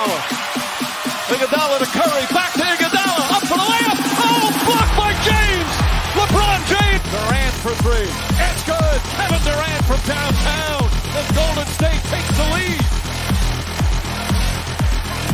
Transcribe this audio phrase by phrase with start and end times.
[0.00, 3.98] Iguodala to Curry, back to Iguodala, up for the layup.
[4.16, 5.68] Oh, blocked by James.
[6.16, 7.04] LeBron James.
[7.12, 8.08] Durant for three.
[8.08, 9.00] It's good.
[9.20, 10.88] Kevin Durant from downtown.
[11.12, 12.80] The Golden State takes the lead.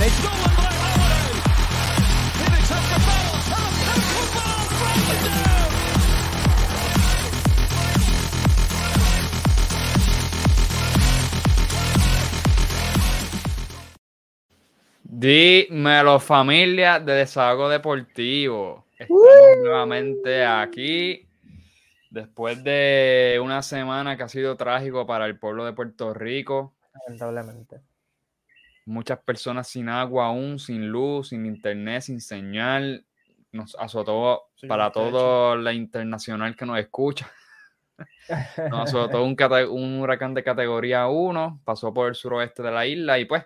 [0.03, 0.46] They stolen
[15.27, 18.87] Dímelo, familia de Desahogo Deportivo.
[18.97, 19.21] Estamos
[19.61, 21.27] nuevamente aquí
[22.11, 26.77] después de una semana que ha sido trágico para el pueblo de Puerto Rico.
[27.09, 27.81] Lamentablemente.
[28.85, 33.05] Muchas personas sin agua aún, sin luz, sin internet, sin señal.
[33.51, 37.29] Nos azotó Sin para todo la internacional que nos escucha.
[38.71, 39.37] Nos azotó un,
[39.71, 43.45] un huracán de categoría 1, pasó por el suroeste de la isla y pues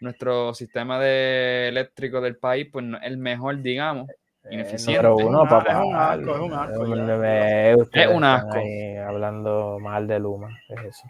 [0.00, 4.08] nuestro sistema de eléctrico del país pues no es el mejor, digamos.
[4.44, 5.02] Eh, Ineficiente.
[5.02, 5.70] número uno, Es un- papá.
[5.72, 7.70] es un asco, es un asco, Eh, ya.
[7.70, 8.58] eh, ustedes Es un asco.
[9.06, 10.58] hablando mal de Luma.
[10.68, 11.08] Es eso.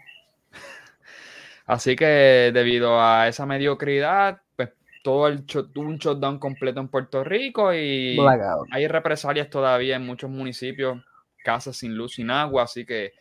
[1.65, 4.69] Así que debido a esa mediocridad, pues
[5.03, 8.67] todo el un shutdown completo en Puerto Rico y Blackout.
[8.71, 11.01] hay represalias todavía en muchos municipios,
[11.43, 13.13] casas sin luz, sin agua, así que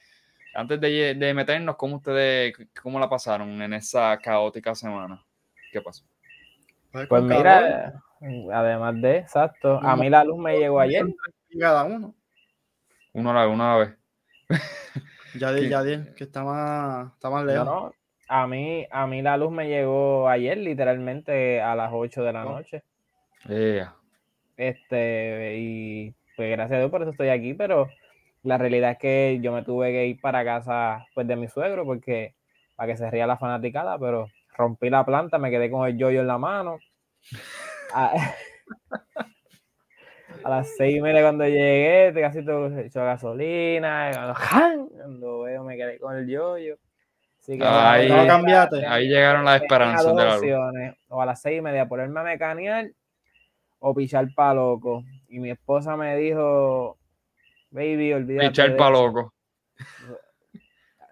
[0.54, 5.22] antes de, de meternos, ¿cómo ustedes, cómo la pasaron en esa caótica semana?
[5.72, 6.04] ¿Qué pasó?
[6.92, 8.02] Pues calor, mira,
[8.52, 11.06] además de, exacto, a mí la luz me llegó ayer.
[11.58, 12.14] Cada uno.
[13.12, 13.96] Uno a la, uno a la vez.
[15.34, 15.68] Yadiel.
[15.70, 17.66] Yadiel, que está más, está más No, lejos.
[17.66, 17.92] no,
[18.28, 22.44] a mí, a mí la luz me llegó ayer, literalmente a las 8 de la
[22.44, 22.50] Oh.
[22.56, 22.82] noche.
[24.56, 27.88] Este, y pues gracias a Dios por eso estoy aquí, pero
[28.42, 31.84] la realidad es que yo me tuve que ir para casa pues de mi suegro
[31.84, 32.34] porque
[32.76, 34.28] para que se ría la fanaticada, pero
[34.60, 36.78] rompí la planta, me quedé con el yoyo en la mano.
[37.94, 38.12] A,
[40.44, 44.88] a las seis y media cuando llegué, casi todo echó gasolina, y cuando, ¡jan!
[44.88, 46.76] cuando veo me quedé con el yoyo.
[47.38, 48.86] Así que Ahí- bueno, No cambiaste.
[48.86, 52.90] Ahí llegaron las esperanzas de la o a las seis y media ponerme a mecanear
[53.78, 55.02] o pichar pa' loco.
[55.28, 56.98] Y mi esposa me dijo,
[57.70, 59.32] baby, olvídate Pichar pa' loco.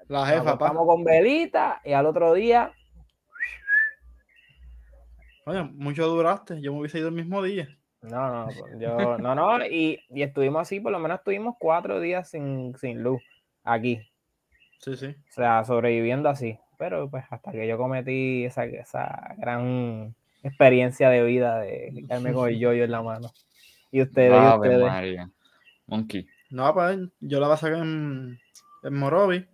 [0.09, 0.73] La Nos jefa, pa.
[0.75, 2.73] con velita y al otro día,
[5.49, 6.61] Oye, mucho duraste.
[6.61, 7.69] Yo me hubiese ido el mismo día.
[8.03, 12.01] no, no, pues, yo, no, no, y, y estuvimos así, por lo menos estuvimos cuatro
[12.01, 13.23] días sin, sin luz
[13.65, 14.01] aquí,
[14.79, 15.07] Sí, sí.
[15.07, 16.59] o sea, sobreviviendo así.
[16.79, 22.49] Pero pues hasta que yo cometí esa, esa gran experiencia de vida de quedarme con
[22.49, 23.31] el yoyo en la mano.
[23.91, 24.87] Y ustedes, y Ave ustedes.
[24.87, 25.31] María.
[25.87, 26.27] Monkey.
[26.51, 28.39] No, pues yo la pasé en,
[28.83, 29.47] en Morovi.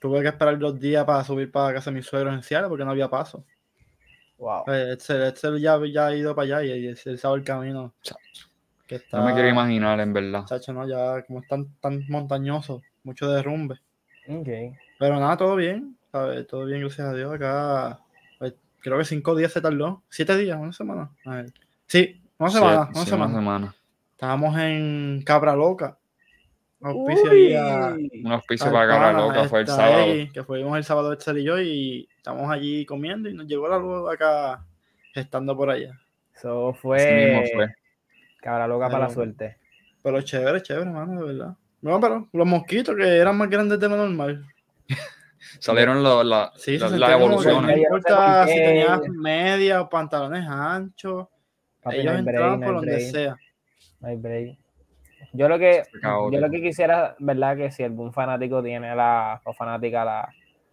[0.00, 2.84] Tuve que esperar dos días para subir para casa de mis suegros en Seattle porque
[2.84, 3.44] no había paso.
[4.38, 4.64] Wow.
[4.68, 7.92] Eh, Excel, Excel ya, ya ha ido para allá y él, sabe el camino.
[8.86, 10.44] Que está, No me quiero imaginar, en verdad.
[10.46, 13.80] Chacho, no, ya como es tan, tan montañoso, mucho derrumbe.
[14.28, 14.48] Ok.
[14.98, 16.46] Pero nada, todo bien, ¿sabes?
[16.46, 17.34] Todo bien, gracias a Dios.
[17.34, 17.98] Acá,
[18.38, 20.02] pues, creo que cinco días se tardó.
[20.08, 21.10] Siete días, una semana.
[21.26, 21.52] A ver.
[21.86, 23.34] Sí, una semana, Siete- una sí, semana.
[23.34, 23.74] semana.
[24.12, 25.98] Estábamos en Cabra Loca.
[26.80, 30.04] Auspicio ahí a- Un auspicio para Cabra Loca fue el sábado.
[30.04, 33.68] ahí, que fuimos el sábado Excel y yo y estamos allí comiendo y nos llegó
[33.68, 34.64] la luz acá
[35.14, 35.98] estando por allá.
[36.36, 37.74] Eso fue, fue.
[38.40, 39.56] cabra loca para la suerte.
[40.04, 41.56] Pero chévere, chévere, hermano, de verdad.
[41.82, 44.46] No, pero los mosquitos que eran más grandes de lo normal.
[45.58, 47.76] Salieron lo- la- Sí, la- las evoluciones.
[47.76, 51.26] No importa por si tenías media o pantalones anchos.
[51.82, 53.36] Papi, ellos entraban por donde break, sea.
[54.00, 54.58] no hay break.
[55.32, 57.56] Yo lo que, yo lo que quisiera, ¿verdad?
[57.56, 60.28] Que si algún fanático tiene la, o fanática la,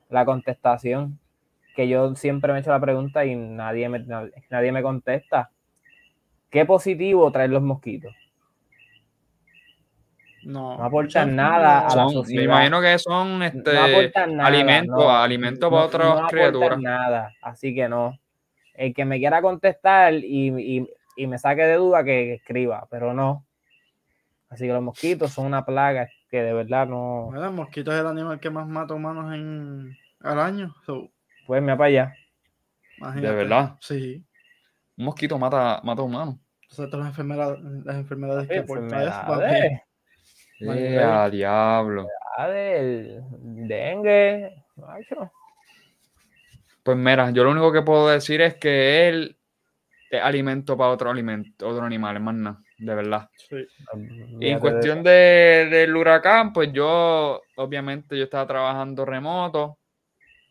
[0.10, 1.20] la contestación,
[1.76, 4.06] que yo siempre me he hecho la pregunta y nadie me,
[4.50, 5.50] nadie me contesta.
[6.50, 8.14] ¿Qué positivo traen los mosquitos?
[10.44, 12.40] No, No aportan nada a la Son- sociedad.
[12.40, 14.48] me imagino que son este, aportan nada.
[14.50, 15.10] alimento, no.
[15.10, 16.80] alimento para No- otras no aportan criaturas.
[16.80, 18.19] nada, así que no.
[18.75, 20.50] El que me quiera contestar y,
[20.80, 23.44] y- y me saque de duda que escriba, pero no.
[24.56, 27.25] Así que los mosquitos son una plaga que de verdad no.
[27.25, 30.74] Bueno, el mosquito es el animal que más mata humanos en, al año.
[30.86, 31.10] So,
[31.46, 32.16] Pues me para allá.
[32.98, 33.28] imagínate.
[33.28, 33.75] ¿De verdad?
[33.81, 34.25] Sí.
[34.98, 36.38] Un mosquito mata, mata humanos.
[36.62, 38.56] Entonces, todas las enfermedades, las enfermedades que.
[38.56, 39.81] Enfermedades,
[40.62, 42.08] Eh, a diablo.
[42.38, 43.24] enfermedades,
[43.68, 45.31] dengue, macho.
[46.81, 49.38] Pues mira, yo lo único que puedo decir es que él
[50.10, 53.30] es alimento para otro alimento, otro animal, más nada, de verdad.
[53.36, 53.57] Sí.
[54.39, 59.80] Y en cuestión de, del huracán, pues yo, obviamente, yo estaba trabajando remoto.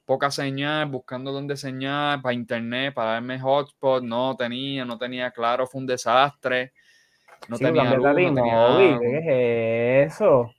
[0.07, 5.67] poca señal, buscando dónde señal para internet, para darme hotspot, no tenía, no tenía claro,
[5.67, 6.73] fue un desastre.
[7.49, 9.01] No Sí, tenía luz, no tenía T-Mobile, agua.
[9.01, 10.53] ¿qué es eso?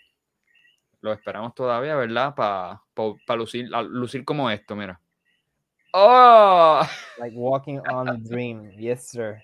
[1.02, 2.34] Lo esperamos todavía, ¿verdad?
[2.34, 5.00] Para lucir, a- lucir como esto, mira.
[5.92, 6.82] ¡Oh!
[7.18, 8.70] Like walking on a dream.
[8.72, 9.42] Yes, sir.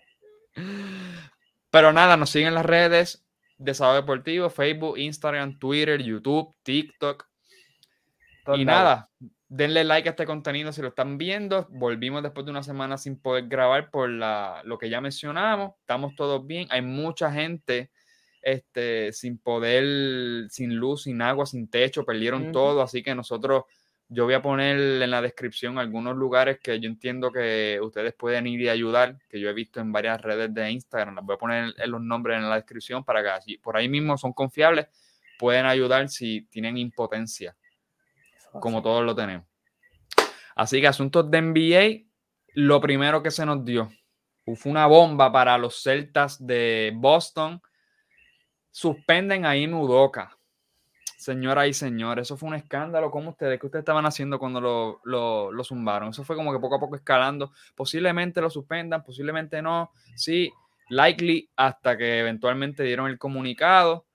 [1.70, 3.25] Pero nada, nos siguen en las redes
[3.58, 7.26] Desahogo Deportivo, Facebook, Instagram, Twitter, YouTube, TikTok.
[8.55, 9.08] Y nada,
[9.48, 11.66] denle like a este contenido si lo están viendo.
[11.70, 15.72] Volvimos después de una semana sin poder grabar por la, lo que ya mencionamos.
[15.81, 16.66] Estamos todos bien.
[16.70, 17.90] Hay mucha gente
[18.43, 22.82] este, sin poder, sin luz, sin agua, sin techo, perdieron todo.
[22.82, 23.64] Así que nosotros,
[24.08, 28.46] yo voy a poner en la descripción algunos lugares que yo entiendo que ustedes pueden
[28.46, 31.16] ir y ayudar, que yo he visto en varias redes de Instagram.
[31.16, 33.88] Las voy a poner en los nombres en la descripción para que así, por ahí
[33.88, 34.87] mismo son confiables.
[35.38, 37.54] Pueden ayudar si tienen impotencia
[38.61, 39.47] como todos lo tenemos.
[40.55, 42.11] Así que asuntos de NBA,
[42.55, 43.91] lo primero que se nos dio
[44.55, 47.61] fue una bomba para los Celtas de Boston.
[48.70, 50.38] Suspenden a Ime Udoka.
[51.19, 53.11] Señoras y señores, eso fue un escándalo.
[53.11, 53.58] ¿Cómo ustedes?
[53.58, 56.11] ¿Qué ustedes estaban haciendo cuando lo, lo, lo zumbaron?
[56.11, 57.53] Eso fue como que poco a poco escalando.
[57.75, 59.91] Posiblemente lo suspendan, posiblemente no.
[60.14, 60.53] Sí,
[60.91, 64.06] likely, hasta que eventualmente dieron el comunicado.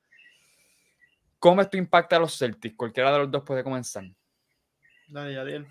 [1.39, 2.77] ¿Cómo esto impacta a los Celtics?
[2.77, 4.05] Cualquiera de los dos puede comenzar.
[5.11, 5.67] Dale, Yadiel.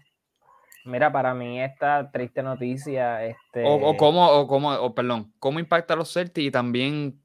[0.84, 5.58] Mira, para mí esta triste noticia, este, O, o cómo, o cómo, o perdón, cómo
[5.60, 7.22] impacta a los Celtics y también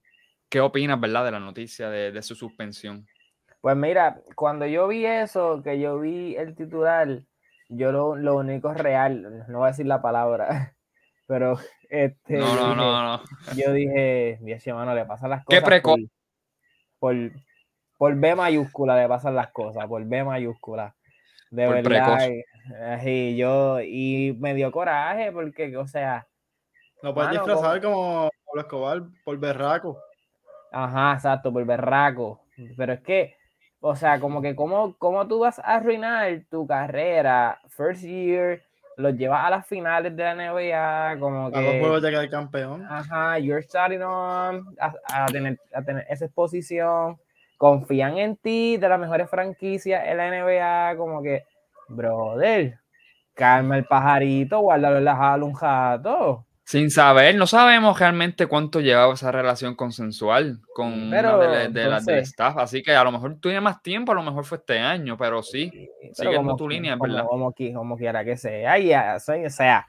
[0.50, 1.26] qué opinas, ¿verdad?
[1.26, 3.06] De la noticia de, de su suspensión.
[3.62, 7.22] pues mira, cuando yo vi eso, que yo vi el titular,
[7.70, 10.76] yo lo, lo único real, no voy a decir la palabra,
[11.28, 11.58] pero
[11.90, 13.24] este, No, no, dije- no, no.
[13.58, 15.96] yo dije, Dios mío, mano, le pasan las Qué cosas preco-
[17.00, 17.32] por, por,
[17.98, 20.96] por B mayúscula le pasan las cosas, por B mayúscula.
[21.56, 22.18] De Por verdad.
[22.18, 22.30] precoz.
[23.06, 26.28] y- y yo, y me dio coraje porque, o sea,
[27.02, 29.98] Lo puedes Mano, disfrazar como Pablo Escobar por berraco.
[30.72, 32.42] Ajá, exacto, por berraco.
[32.76, 33.36] Pero es que,
[33.80, 38.62] o sea, como que cómo, cómo tú vas a arruinar tu carrera, first year,
[38.98, 42.30] los llevas a las finales de la NBA, como A dos que, juegos de quedar
[42.30, 42.86] campeón.
[42.90, 47.18] ajá, you're starting on, a, a tener, a tener esa exposición,
[47.58, 51.44] confían en ti, de las mejores franquicias en la NBA, como que,
[51.88, 52.80] brother,
[53.34, 56.46] calma el pajarito, guárdalo en la jala un jato.
[56.68, 61.68] Sin saber, no sabemos realmente cuánto llevaba esa relación consensual con una pero, de, la-
[61.68, 62.58] de del staff.
[62.58, 65.44] Así que a lo mejor tiene más tiempo, a lo mejor fue este año, pero
[65.44, 65.72] sí.
[66.02, 67.28] Pero Siguiendo como tu línea, como, ¿verdad?
[67.30, 68.80] Como, como quiera que sea.
[68.80, 69.86] Ya, o sea,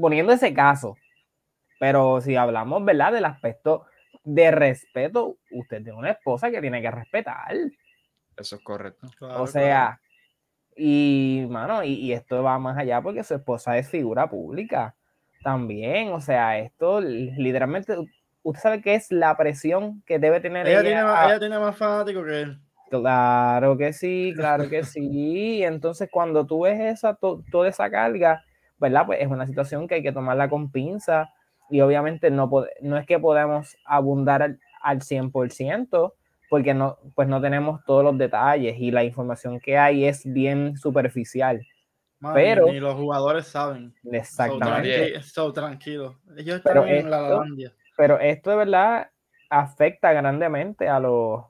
[0.00, 0.96] poniendo ese caso,
[1.80, 3.12] pero si hablamos, ¿verdad?
[3.12, 3.86] Del aspecto
[4.24, 7.54] de respeto, usted tiene una esposa que tiene que respetar.
[8.36, 9.08] Eso es correcto.
[9.18, 10.00] Claro, o sea,
[10.76, 14.94] y, mano, y, y esto va más allá porque su esposa es figura pública
[15.42, 16.12] también.
[16.12, 17.96] O sea, esto literalmente,
[18.42, 20.88] usted sabe qué es la presión que debe tener Ella ella.
[20.88, 22.58] tiene, más, ella tiene más fanáticos que él.
[22.90, 25.62] Claro que sí, claro que sí.
[25.62, 28.42] Entonces, cuando tú ves esa, to- toda esa carga,
[28.78, 29.06] ¿verdad?
[29.06, 31.30] Pues es una situación que hay que tomarla con pinza
[31.70, 36.12] y obviamente no, pod- no es que podamos abundar al, al 100%
[36.50, 40.76] porque no, pues no tenemos todos los detalles y la información que hay es bien
[40.76, 41.66] superficial.
[42.34, 43.94] Pero- Ni los jugadores saben.
[44.10, 45.22] Exactamente.
[45.22, 46.20] so, tranquilo.
[46.36, 47.72] Ellos están Pero en la esto- Lalandia.
[47.96, 49.10] Pero esto de verdad
[49.50, 51.44] afecta grandemente a los,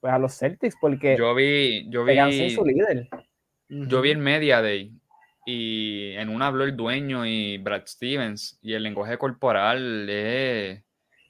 [0.00, 3.08] pues a los Celtics porque Yo vi, yo sin su vi, líder.
[3.68, 4.92] yo vi el Media Day
[5.46, 10.82] y en una habló el dueño y Brad Stevens y el lenguaje corporal es,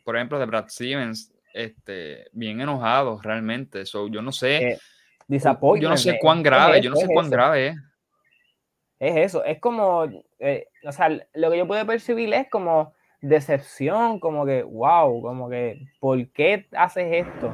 [0.05, 3.87] por ejemplo, de Brad Stevens, este, bien enojado realmente.
[3.87, 4.79] So, yo no sé, Eh,
[5.81, 7.33] yo no sé cuán es grave, yo no sé es cuán eso.
[7.33, 7.77] grave es.
[8.99, 10.05] Es eso, es como,
[10.39, 15.49] eh, o sea, lo que yo puedo percibir es como decepción, como que, wow, como
[15.49, 17.51] que, ¿por qué haces esto?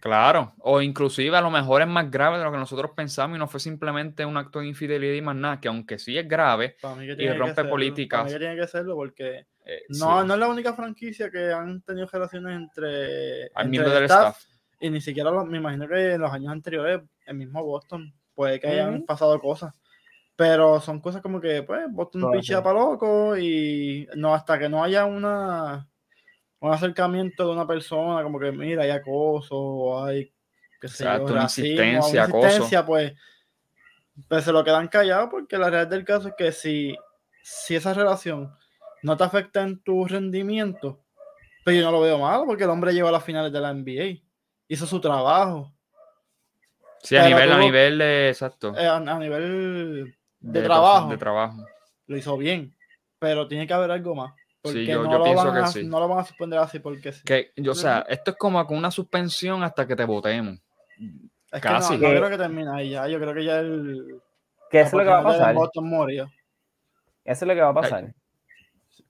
[0.00, 3.38] Claro, o inclusive a lo mejor es más grave de lo que nosotros pensamos y
[3.38, 6.76] no fue simplemente un acto de infidelidad y más nada, que aunque sí es grave,
[7.24, 8.20] y rompe políticas.
[8.20, 11.30] Para mí que tiene que serlo porque eh, no, sí, no es la única franquicia
[11.30, 14.44] que han tenido relaciones entre, al entre miembro el del staff.
[14.80, 18.60] y ni siquiera lo- me imagino que en los años anteriores el mismo Boston puede
[18.60, 19.74] que hayan pasado cosas.
[20.36, 24.84] Pero son cosas como que, pues, Boston pichea para loco y no, hasta que no
[24.84, 25.88] haya una
[26.60, 30.32] un acercamiento de una persona, como que mira, hay acoso o hay
[30.80, 32.38] qué sé yo, una racismo, insistencia, una acoso.
[32.46, 33.12] insistencia, pues,
[34.28, 36.96] pues se lo quedan callados porque la realidad del caso es que si,
[37.42, 38.52] si esa relación
[39.02, 41.04] no te afecta en tu rendimiento,
[41.64, 43.70] pues yo no lo veo malo porque el hombre llegó a las finales de la
[43.72, 44.20] NBA,
[44.68, 45.72] hizo su trabajo
[47.00, 50.04] Sí, a nivel, a tuvo- nivel de, exacto, eh, a, a nivel
[50.40, 51.08] de de trabajo.
[51.10, 51.64] De trabajo.
[52.08, 52.76] lo hizo bien,
[53.20, 54.32] pero tiene que haber algo más.
[54.60, 55.84] Porque yo- no, yo lo pienso van que a, sí.
[55.86, 57.22] no lo van a suspender así porque sí.
[57.24, 60.58] Que, yo, o sea, esto es como con una suspensión hasta que te votemos.
[61.52, 61.98] Es casi.
[61.98, 63.06] que no, Que- creo que termine ahí ya.
[63.08, 64.20] Yo creo que ya el.
[64.70, 65.54] Que eso es lo que va a pasar.
[65.54, 66.24] Boston murió.
[67.24, 68.14] Eso es lo que va a pasar.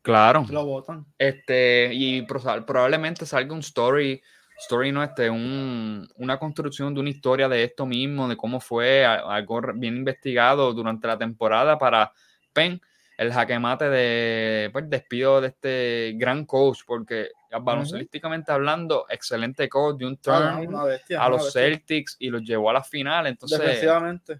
[0.03, 0.45] Claro.
[0.51, 1.05] Lo votan.
[1.19, 4.21] Este, y proba- probablemente salga un story,
[4.59, 9.05] story no, este, un, una construcción de una historia de esto mismo, de cómo fue
[9.05, 12.13] algo bien investigado durante la temporada para
[12.53, 12.81] Penn,
[13.19, 19.99] el jaque mate de, pues, despido de este gran coach, porque baloncelísticamente hablando, excelente coach
[19.99, 21.53] de un Ah, turn bestia, a los.
[21.53, 24.39] Celtics y los llevó a la final, entonces Defensivamente.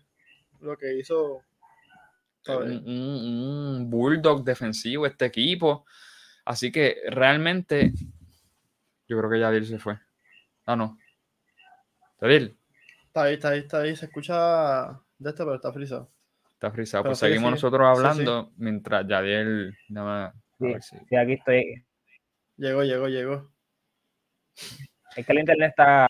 [0.61, 1.43] Lo que hizo.
[2.47, 5.85] un, un- un bulldog defensivo este equipo.
[6.47, 7.93] Así que realmente
[9.07, 9.99] yo creo que Yadil se fue.
[10.65, 10.99] Ah, no.
[12.23, 12.57] Yadil,
[13.07, 13.97] Está ahí, está ahí, está ahí.
[13.97, 16.11] Se escucha de este, pero está frisado.
[16.59, 17.05] Está frisado.
[17.05, 17.51] Pero Pues seguimos sigue.
[17.53, 18.09] nosotros Sí, sí.
[18.11, 20.81] hablando mientras Yadiel nada más.
[20.81, 20.97] Sí.
[20.99, 21.85] si- Sí, aquí estoy.
[22.57, 23.51] Llegó, llegó, llegó.
[25.17, 26.09] Es que el internet está.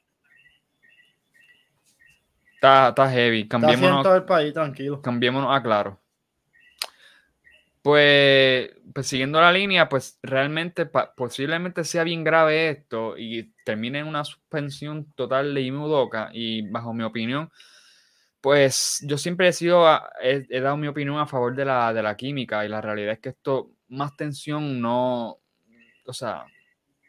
[2.54, 3.40] Está, está heavy.
[3.42, 5.00] Está Cambiémonos, todo el país, tranquilo.
[5.02, 6.00] cambiémonos a claro.
[7.82, 14.00] Pues, pues siguiendo la línea, pues realmente pa- posiblemente sea bien grave esto y termine
[14.00, 17.50] en una suspensión total de Ime Udoka y bajo mi opinión,
[18.40, 21.92] pues yo siempre he sido, a- he, he dado mi opinión a favor de la,
[21.92, 25.38] de la química y la realidad es que esto, más tensión no,
[26.06, 26.44] o sea,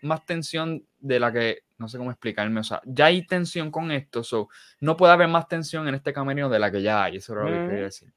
[0.01, 3.91] más tensión de la que, no sé cómo explicarme, o sea, ya hay tensión con
[3.91, 4.49] esto, so,
[4.81, 7.43] no puede haber más tensión en este camerino de la que ya hay, eso era
[7.43, 7.67] lo que Ujú.
[7.67, 8.13] quería decir.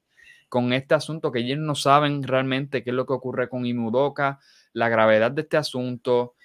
[0.49, 4.39] Con este asunto que ellos no saben realmente qué es lo que ocurre con Imudoka,
[4.73, 6.35] la gravedad de este asunto,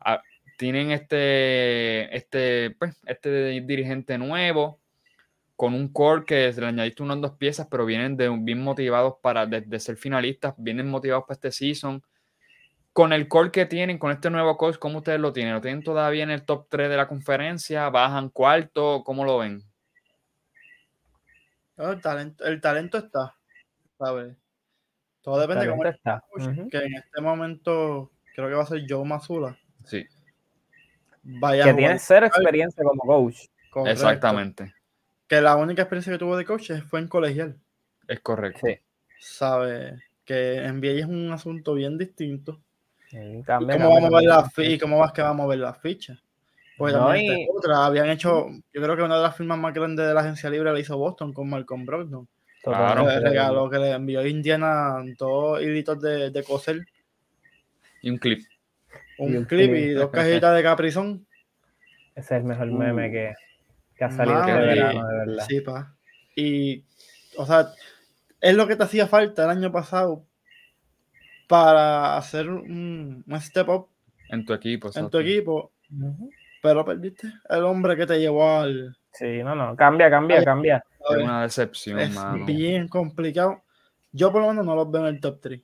[0.00, 0.22] ah,
[0.58, 4.81] tienen este, este, pues, este dirigente nuevo,
[5.62, 9.14] con un core que se le añadiste unas dos piezas, pero vienen de, bien motivados
[9.22, 12.02] para de, de ser finalistas, vienen motivados para este season.
[12.92, 15.54] Con el core que tienen, con este nuevo coach, ¿cómo ustedes lo tienen?
[15.54, 17.88] ¿Lo tienen todavía en el top 3 de la conferencia?
[17.90, 19.04] ¿Bajan cuarto?
[19.04, 19.62] ¿Cómo lo ven?
[21.76, 23.36] El talento, el talento está.
[23.96, 24.36] ¿Sabes?
[25.20, 26.24] Todo depende de cómo está.
[26.28, 29.56] coach, que en este momento creo que va a ser Joe Mazula.
[29.84, 30.04] Sí,
[31.22, 33.46] Vaya Que tiene cero experiencia como coach.
[33.70, 33.92] Correcto.
[33.92, 34.74] exactamente.
[35.28, 37.56] Que la única experiencia que tuvo de coach fue en colegial.
[38.08, 38.60] Es correcto.
[38.66, 38.74] Sí.
[39.18, 40.00] ¿Sabes?
[40.24, 42.60] Que NBA es un asunto bien distinto.
[43.08, 45.58] Sí, ¿Y cambia, cómo, vamos a ver fi- ¿Y cómo vas que vamos a ver
[45.58, 46.18] las fichas?
[46.78, 47.84] Pues No, también y- otra.
[47.86, 50.72] Habían hecho, yo creo que una de las firmas más grandes de la agencia libre
[50.72, 52.26] la hizo Boston con Malcolm Brogdon.
[52.62, 53.04] Claro.
[53.06, 56.80] Que le regaló, que le envió a Indiana dos hilitos de, de coser,
[58.00, 58.44] Y un clip.
[59.18, 59.84] un Y un clip clip.
[59.84, 61.26] y dos cajitas de caprizón.
[62.14, 63.34] Ese es el mejor Uh, meme que,
[64.02, 65.44] que ha salido mano, este y- verano, de verdad.
[65.48, 65.94] Sí, pa.
[66.34, 66.84] Y,
[67.36, 67.68] o sea,
[68.40, 70.24] es lo que te hacía falta el año pasado
[71.48, 73.88] para hacer un, un step up
[74.30, 74.90] En tu equipo.
[74.94, 75.70] en tu equipo,
[76.62, 78.96] pero perdiste el hombre que te llevó al.
[79.12, 80.84] Sí, no, no, cambia, cambia, Ay, cambia.
[81.10, 82.44] Es una decepción, Es mano.
[82.46, 83.62] bien complicado.
[84.12, 85.60] Yo por lo menos no los veo en el top 3.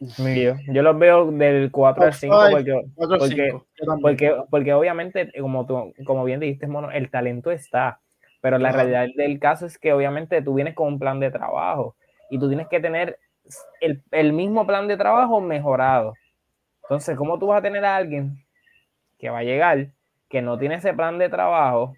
[0.00, 3.66] Yo, yo los veo del 4 al Top 5 five, porque, 4 o Porque- 5.
[3.78, 4.02] Yo también.
[4.02, 8.00] porque, porque obviamente, como, tú, como bien dijiste, mono, el talento está,
[8.40, 11.96] pero la realidad del caso es que obviamente tú vienes con un plan de trabajo
[12.30, 13.18] y tú tienes que tener
[13.80, 16.14] el, el mismo plan de trabajo mejorado.
[16.82, 18.38] Entonces, ¿cómo tú vas a tener a alguien
[19.18, 19.88] que va a llegar,
[20.28, 21.94] que no tiene ese plan de trabajo,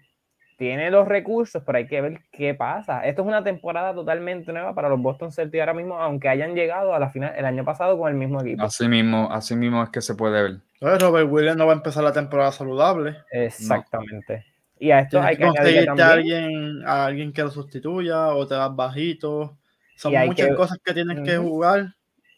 [0.57, 3.05] tiene los recursos, pero hay que ver qué pasa.
[3.05, 6.93] Esto es una temporada totalmente nueva para los Boston Celtics ahora mismo, aunque hayan llegado
[6.93, 8.63] a la final el año pasado con el mismo equipo.
[8.63, 10.57] Así mismo, así mismo es que se puede ver.
[10.81, 13.15] Entonces, Robert Williams no va a empezar la temporada saludable.
[13.31, 14.45] Exactamente.
[14.79, 18.27] Y a esto Tienes hay que que conseguirte a alguien, a alguien que lo sustituya
[18.29, 19.57] o te das bajito.
[19.95, 21.93] Son Y muchas que- cosas que tienes que jugar.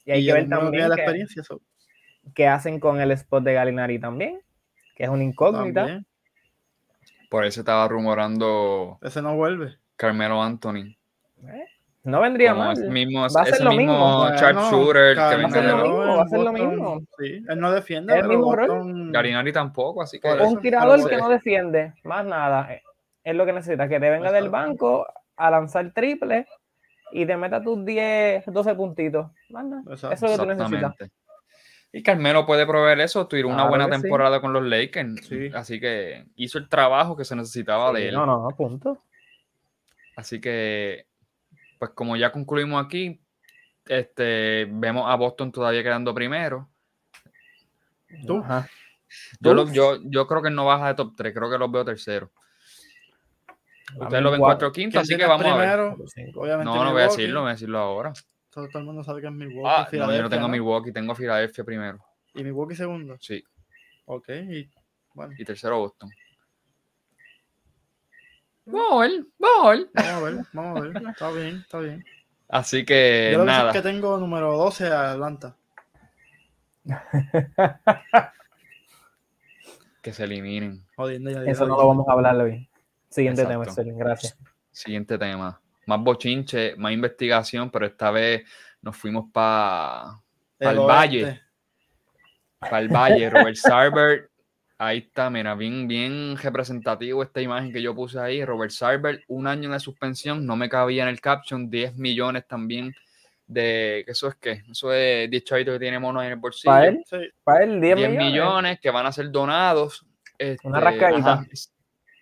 [0.06, 1.44] y hay que él ver también la experiencia.
[1.44, 1.62] so,
[2.34, 4.40] qué hacen con el spot de Galinari también,
[4.96, 5.82] que es una incógnita.
[5.82, 6.06] también.
[7.30, 9.78] Por ahí se estaba rumorando Ese no vuelve.
[9.96, 10.96] Carmelo Anthony.
[11.44, 11.66] ¿Eh?
[12.04, 12.74] No vendría Como mal.
[12.74, 16.18] ese mismo, Va a ser lo mismo sharpshooter que Carmelo venga de lo los- mismo,
[16.18, 17.00] va a ser lo mismo.
[17.18, 18.14] Sí, él no defiende.
[18.18, 18.68] Es el mismo rol.
[18.68, 22.70] Boston- Garinari tampoco, así que un tirador que no defiende, más nada.
[23.24, 25.06] Es lo que necesita, que te venga del banco
[25.36, 26.48] a lanzar triple
[27.12, 29.28] y te meta tus 10, 12 puntitos.
[29.50, 29.84] Más nada.
[29.94, 30.96] Eso es lo que tú necesitas.
[31.92, 33.92] Y Carmelo puede proveer eso, tuvieron una buena sí.
[33.92, 35.50] temporada con los Lakers, Sí.
[35.56, 38.14] así que hizo el trabajo que se necesitaba de él.
[38.16, 39.04] no, no, punto.
[40.16, 41.08] Así que,
[41.80, 43.20] pues como ya concluimos aquí,
[43.88, 46.70] este, vemos a Boston todavía quedando primero.
[48.28, 48.38] Tú.
[48.40, 48.70] Ajá.
[49.40, 51.84] Yo, lo- yo, yo creo que no baja de top 3, creo que los veo
[51.86, 52.32] tercero.
[53.96, 54.52] Ustedes lo ven igual.
[54.58, 55.80] 4 quinto, ¿Quién así que vamos a ver.
[55.80, 58.14] Obviamente No, no voy a decirlo, voy a decirlo ahora.
[58.60, 59.98] Todo, todo el mundo sabe que es Milwaukee.
[59.98, 60.50] Ah, no, yo no tengo ¿no?
[60.50, 62.00] Milwaukee, tengo Filadelfia primero.
[62.34, 63.16] Y Milwaukee segundo.
[63.20, 63.42] Sí,
[64.06, 64.70] Ok, y
[65.14, 66.10] bueno, y tercero Boston.
[68.66, 69.88] Vamos a ver, vamos a ver.
[69.94, 70.98] vamos a ver, vamos a ver.
[71.10, 72.06] Está bien, está bien.
[72.50, 73.70] Así que Yo lo que nada.
[73.70, 75.56] es que tengo número 12 a Atlanta.
[80.02, 80.86] Que se eliminen.
[80.96, 81.44] Jodiendo ya.
[81.44, 82.70] Eso no lo vamos a hablar hoy.
[83.10, 83.66] Siguiente tema.
[83.66, 84.38] Sterling, gracias.
[84.72, 85.60] Siguiente tema.
[85.90, 88.44] Más bochinche, más investigación, pero esta vez
[88.80, 90.22] nos fuimos para
[90.60, 90.80] El el.
[90.82, 91.42] Valle.
[92.72, 93.30] el Valle.
[93.32, 94.30] Robert Sarver.
[94.78, 98.46] Ahí está, mira, bien, bien representativo esta imagen que yo puse ahí.
[98.46, 102.96] Robert Sarver, un año de suspensión, no me cabía en el caption, 10 millones también
[103.48, 104.06] de.
[104.08, 104.62] ¿Eso es qué?
[104.70, 106.72] Eso es 10 chavitos que tiene monos en el bolsillo.
[106.72, 107.04] ¿Para él?
[107.10, 108.32] Sí, Para él, 10, 10 millones.
[108.32, 108.80] millones.
[108.80, 110.04] que van a ser donados.
[110.04, 111.34] Una Este, rascadita.
[111.34, 111.46] ajá.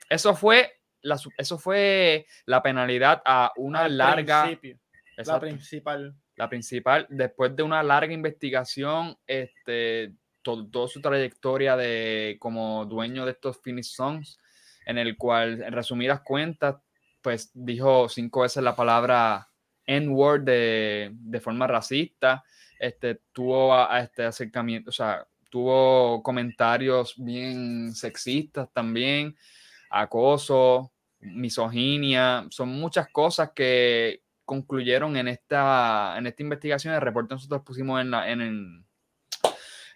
[0.09, 4.79] Eso fue la, eso fue la penalidad a una al la principio,
[5.17, 6.15] La principal.
[6.35, 13.25] la principal, después de una larga investigación, este, to- toda su trayectoria de como dueño
[13.25, 14.37] de estos Phoenix Suns,
[14.85, 16.75] en el cual, en resumidas cuentas,
[17.21, 19.49] pues dijo cinco veces la palabra
[19.85, 22.43] N-word de, de forma racista,
[22.79, 29.35] este, tuvo a, a este acercamiento, o sea, tuvo comentarios bien sexistas también,
[29.89, 36.93] acoso, misoginia, son muchas cosas que concluyeron en esta, en esta investigación.
[36.93, 38.85] El reporte nosotros pusimos en, la, en, en,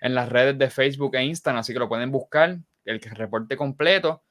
[0.02, 3.56] en las redes de Facebook e Instagram, así que lo pueden buscar, el que- reporte
[3.56, 4.24] completo.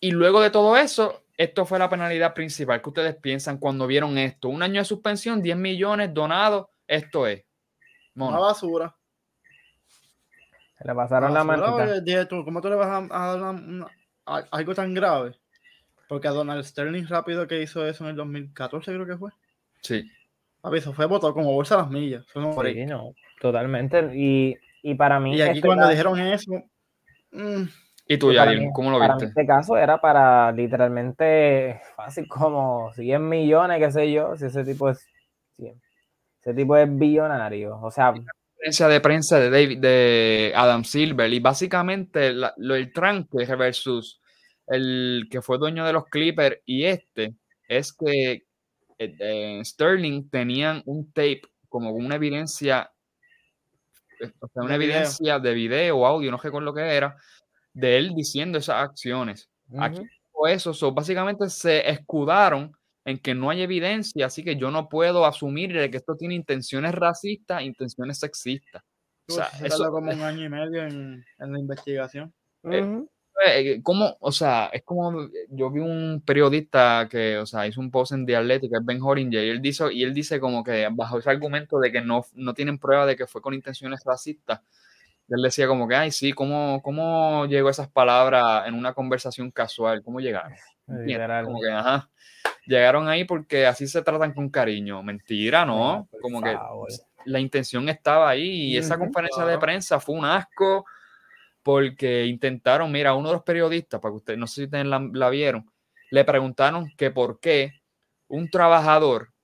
[0.00, 2.80] Y luego de todo eso, esto fue la penalidad principal.
[2.82, 4.48] que ustedes piensan cuando vieron esto?
[4.48, 7.44] Un año de suspensión, 10 millones donados, esto es.
[8.14, 8.94] Una basura.
[10.78, 13.90] Se le pasaron la Basura, tú, ¿cómo tú le vas a, a dar una- una-
[14.26, 15.32] a- algo tan grave?
[16.08, 19.30] Porque a Donald Sterling rápido que hizo eso en el 2014 creo que fue.
[19.80, 20.04] Sí.
[20.60, 22.24] Papi, eso fue votado como bolsa a las millas.
[22.28, 22.52] Eso no.
[22.62, 24.10] Sí, no, totalmente.
[24.14, 25.36] Y, y para mí.
[25.36, 26.52] Y aquí este cuando caso- dijeron eso,
[27.32, 27.62] mm,
[28.06, 29.28] ¿Y tú, mí- cómo lo para mí viste?
[29.40, 34.90] este caso era para literalmente fácil como 100 millones, qué sé yo, si ese tipo
[34.90, 35.06] es
[35.56, 35.80] 100.
[36.40, 37.78] Ese tipo es billonario.
[37.80, 38.12] O sea,
[38.64, 44.20] conferencia de prensa de David, de Adam Silver y básicamente la- lo del tranque versus
[44.66, 47.34] el que fue dueño de los Clippers y este
[47.68, 48.32] es que
[48.98, 52.90] eh, eh, Sterling tenían un tape como una evidencia
[54.20, 54.94] eh, o sea, una De video.
[54.96, 57.16] evidencia de video o audio, no sé con lo que era,
[57.74, 59.50] de él diciendo esas acciones.
[59.78, 62.72] Aquí ujú, o eso, so, básicamente se escudaron
[63.04, 66.34] en que no hay evidencia, así que yo no puedo asumir de que esto tiene
[66.34, 68.82] intenciones racistas, intenciones sexistas.
[69.28, 72.32] O sea, se eso- como un año y medio en, en la investigación.
[72.64, 73.08] eh, ujú.
[73.46, 77.90] eh, como, o sea, es como yo vi un periodista que, o sea, hizo un
[77.90, 80.88] post en The Athletic, es Ben Horinger, y él dice, y él dice como que
[80.92, 84.60] bajo ese argumento de que no, no tienen prueba de que fue con intenciones racistas,
[85.28, 90.02] él decía como que, ay, sí, ¿cómo, cómo llegó esas palabras en una conversación casual?
[90.02, 90.52] ¿Cómo llegaron?
[91.46, 92.10] Como que, ajá,
[92.66, 95.02] llegaron ahí porque así se tratan con cariño.
[95.02, 96.08] Mentira, ¿no?
[96.10, 96.88] Por Como que favor.
[97.24, 100.84] la intención estaba ahí y esa conferencia de prensa fue un asco
[101.62, 105.08] porque intentaron, mira, uno de los periodistas, para que ustedes, no sé si ustedes la,
[105.12, 105.70] la vieron,
[106.10, 107.72] le preguntaron que por qué
[108.28, 109.34] un trabajador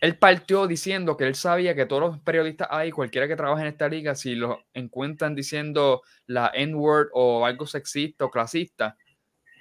[0.00, 3.68] él partió diciendo que él sabía que todos los periodistas ahí, cualquiera que trabaje en
[3.68, 8.96] esta liga, si los encuentran diciendo la N-word o algo sexista o clasista,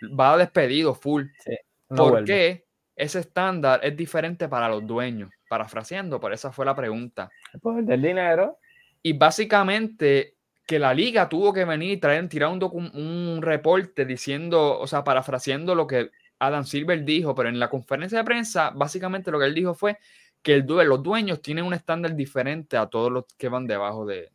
[0.04, 1.26] va despedido full.
[1.40, 1.56] Sí,
[1.90, 2.28] no ¿Por vuelve.
[2.28, 2.67] qué
[2.98, 5.30] ese estándar es diferente para los dueños?
[5.48, 7.30] Parafraseando, por esa fue la pregunta.
[7.62, 8.58] Pues del dinero.
[9.04, 10.34] Y básicamente
[10.66, 15.76] que la liga tuvo que venir y traer, tirar un, reporte diciendo, o sea, parafraseando
[15.76, 19.54] lo que Adam Silver dijo, pero en la conferencia de prensa, básicamente lo que él
[19.54, 19.98] dijo fue
[20.42, 24.06] que el due- los dueños tienen un estándar diferente a todos los que van debajo
[24.06, 24.30] de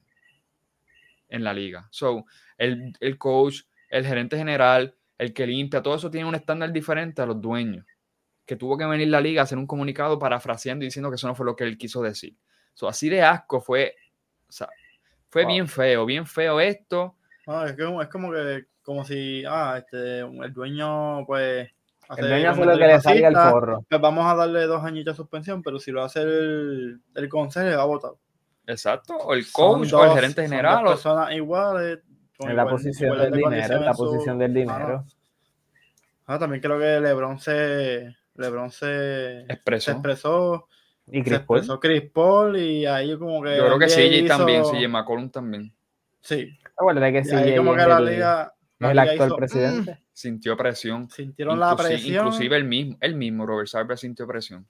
[1.29, 1.89] en la liga.
[1.91, 2.27] So,
[2.59, 7.23] el, el coach, el gerente general, el que limpia, todo eso tiene un estándar diferente
[7.23, 7.85] a los dueños.
[8.45, 11.29] Que tuvo que venir la liga a hacer un comunicado parafraseando y diciendo que eso
[11.29, 12.35] no fue lo que él quiso decir.
[12.75, 13.95] So, así de asco fue,
[14.49, 14.69] o sea,
[15.29, 15.53] fue Wow.
[15.53, 17.17] bien feo, bien feo esto.
[17.47, 21.69] Ah, es, como, es como que, como si, ah, este, el dueño, pues.
[22.17, 23.87] El dueño hace lo que le salga el forro.
[23.89, 27.67] Pues vamos a darle dos añitos de suspensión, pero si lo hace el, el consejo,
[27.67, 28.13] le va a votar.
[28.67, 30.75] Exacto, o el Son coach o el gerente son general.
[30.77, 32.01] dos o- personas iguales.
[32.37, 34.89] con En la igual- posición del de dinero, en la su- posición del Ah, dinero.
[34.89, 35.07] no.
[36.27, 39.85] Ah, también creo que LeBron se, LeBron se, Expresó.
[39.85, 40.69] se expresó.
[41.07, 41.59] Y Se Chris Paul.
[41.59, 43.57] expresó Chris Paul y ahí como que.
[43.57, 45.73] Yo creo que CJ hizo- también, CJ McCollum también.
[46.21, 46.57] Sí.
[46.77, 48.55] Acuérdate que sí, ahí como que es la el, liga.
[48.79, 49.99] la es el actual hizo, presidente.
[50.13, 51.03] Sintió presión.
[51.03, 52.27] mm, sintieron la presión.
[52.27, 54.67] Inclusive el mismo, el mismo, Robert Sarver sintió presión.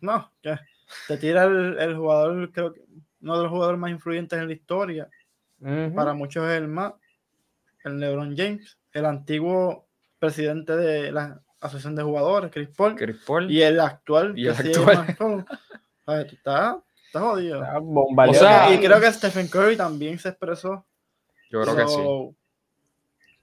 [0.00, 0.56] No, que
[1.06, 2.82] te tira el, el jugador, creo que
[3.20, 5.08] uno de los jugadores más influyentes en la historia.
[5.94, 6.94] Para muchos es el más,
[7.84, 9.86] el LeBron James, el antiguo
[10.18, 13.50] presidente de la Asociación de Jugadores, Chris Paul, Chris Paul.
[13.50, 14.38] y el actual.
[14.38, 15.44] Y el actual.
[16.06, 17.62] Ay, tú estás, estás jodido.
[17.62, 18.46] Está bombardeado.
[18.46, 20.86] O sea, y creo que Stephen Curry también se expresó.
[21.50, 21.94] Yo creo que sí.
[21.94, 22.34] So,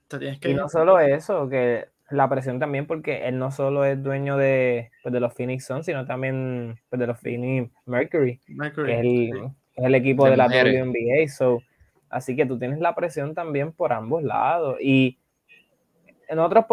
[0.08, 0.56] Te tienes que Y ir.
[0.56, 5.12] no solo eso, que la presión también porque él no solo es dueño de, pues,
[5.12, 9.06] de los Phoenix Suns, sino también pues, de los Phoenix Mercury, Mercury, que es el,
[9.06, 9.54] sí.
[9.74, 10.82] es el equipo De de, la mujeres.
[10.84, 11.28] WNBA.
[11.36, 11.62] So,
[12.08, 14.78] así que tú tienes la presión también por ambos lados.
[14.80, 15.18] Y
[16.28, 16.64] en otros,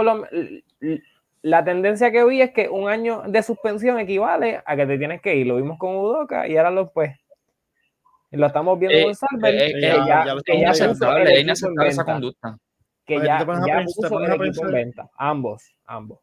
[1.43, 5.21] la tendencia que vi es que un año de suspensión equivale a que te tienes
[5.21, 5.45] que ir.
[5.45, 7.15] Lo vimos con Udoka y ahora lo pues.
[8.31, 10.85] Lo estamos viendo Eh, con Salver, eh, que eh, ya, ya lo que estamos ya
[10.85, 12.57] el Inaceptable, es inaceptable esa conducta.
[13.05, 15.09] que Oye, ya, te pones a ya te puso el equipo en venta.
[15.17, 16.19] Ambos, ambos.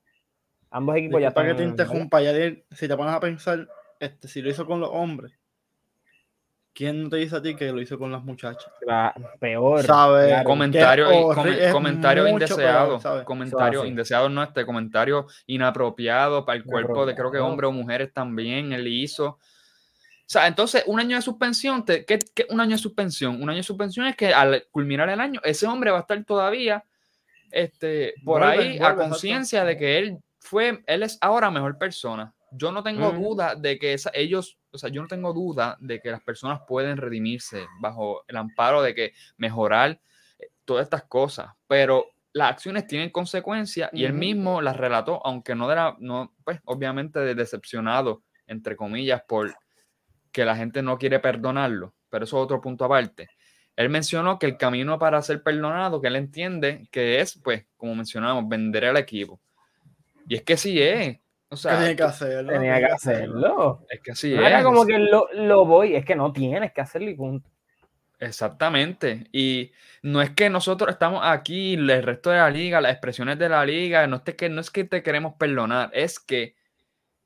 [0.70, 1.56] Ambos equipos ya Disculpa están.
[1.56, 2.32] que te interrumpa, ya
[2.70, 3.68] si te pones a pensar,
[4.00, 5.32] este, si lo hizo con los hombres,
[6.72, 8.70] ¿quién te dice a ti que lo hizo con las muchachas?
[8.86, 9.82] la- peor.
[9.84, 10.28] ¿Sabes?
[10.28, 10.44] claro.
[10.44, 13.00] Comentario, y- comentario indeseado.
[13.24, 18.12] comentario indeseado no este comentario inapropiado para el cuerpo de creo que hombres o mujeres
[18.12, 18.72] también.
[18.72, 19.26] Él hizo.
[19.28, 23.42] O sea, entonces, un año de suspensión, te- ¿qué, qué un año de suspensión?
[23.42, 26.22] Un año de suspensión es que al culminar el año, ese hombre va a estar
[26.24, 26.84] todavía
[27.50, 31.76] este, por Vuelve, ahí vuelve, a conciencia de que él fue, él es ahora mejor
[31.78, 32.32] persona.
[32.52, 33.20] Yo no tengo Ujú.
[33.34, 36.60] duda de que esa- ellos, o sea, yo no tengo duda de que las personas
[36.66, 40.00] pueden redimirse bajo el amparo de que mejorar
[40.38, 44.18] eh, todas estas cosas, pero las acciones tienen consecuencias y él Ujú.
[44.20, 49.54] mismo las relató, aunque no de la, no, pues obviamente de- decepcionado, entre comillas, por
[50.32, 53.30] que la gente no quiere perdonarlo, pero eso es otro punto aparte.
[53.76, 57.94] Él mencionó que el camino para ser perdonado, que él entiende que es, pues, como
[57.94, 59.40] mencionamos, vender al equipo.
[60.28, 61.18] Y es que sí es.
[61.52, 62.52] O ¿Qué sea, tenía que hacerlo?
[62.52, 63.84] Tenía que hacerlo.
[63.90, 64.64] es que sí No era es.
[64.64, 67.50] como que lo, lo voy, es que no tienes que hacerlo y punto.
[68.20, 69.26] Exactamente.
[69.32, 73.48] Y no es que nosotros estamos aquí, el resto de la liga, las expresiones de
[73.48, 76.54] la liga, no es que, no es que te queremos perdonar, es que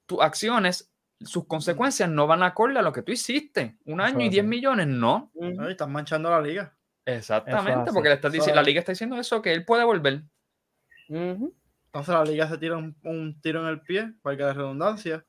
[0.07, 3.77] tus acciones, sus consecuencias no van acorde a lo que tú hiciste.
[3.85, 4.49] Un año y es 10 así.
[4.49, 5.33] millones, no.
[5.41, 6.75] Ay, estás manchando la liga.
[7.05, 7.91] Exactamente, así.
[7.93, 10.23] porque le estás diciendo, la liga está diciendo eso, que él puede volver.
[11.09, 11.53] Ujú.
[11.95, 15.25] Entonces la liga se tira un, un tiro en el pie, valga la redundancia.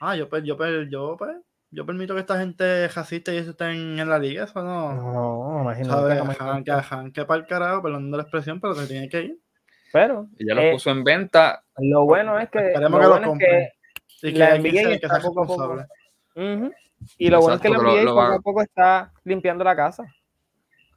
[0.00, 1.36] Ah, yo, per- yo, per- yo, pues,
[1.70, 4.92] yo permito que esta gente racista y eso estén en la liga, eso no.
[4.94, 6.64] No, imagínate.
[6.64, 9.38] Que, jan, que para el carajo, perdón la expresión, pero se tiene que ir.
[9.92, 11.62] Pero Y ya lo eh, puso en venta.
[11.78, 13.68] lo bueno es que, Esperemos lo que lo bueno es compren.
[14.20, 15.54] que Y que La que NBA que está sea poco.
[16.34, 16.72] Ujú.
[17.18, 19.12] Y lo bueno es que la que lo- NBA lo poco va- a poco está
[19.22, 20.04] limpiando la casa.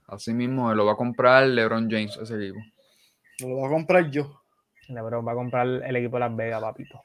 [0.07, 2.59] Así mismo, lo va a comprar LeBron James, ese equipo.
[3.41, 4.38] Lo voy a comprar yo.
[4.89, 7.01] LeBron va a comprar el equipo de Las Vegas, papito.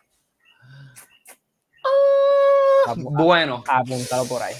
[2.86, 4.54] Apu- Bueno, Apúntalo por ahí.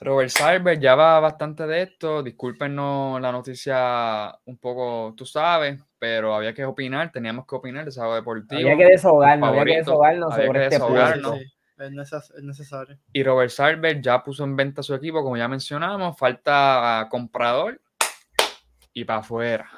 [0.00, 2.22] Robert Sarver ya va bastante de esto.
[2.22, 7.90] Discúlpenos la noticia un poco, tú sabes, pero había que opinar, teníamos que opinar de
[7.90, 8.60] sábado deportivo.
[8.60, 11.38] Había que desahogarnos, había que desahogarnos había sobre que este desahogarnos.
[11.38, 11.44] Sí,
[11.78, 12.98] es, neces- es necesario.
[13.12, 16.16] Y Robert Sarver ya puso en venta su equipo, como ya mencionamos.
[16.16, 17.80] Falta ah, comprador
[18.92, 19.68] y para afuera.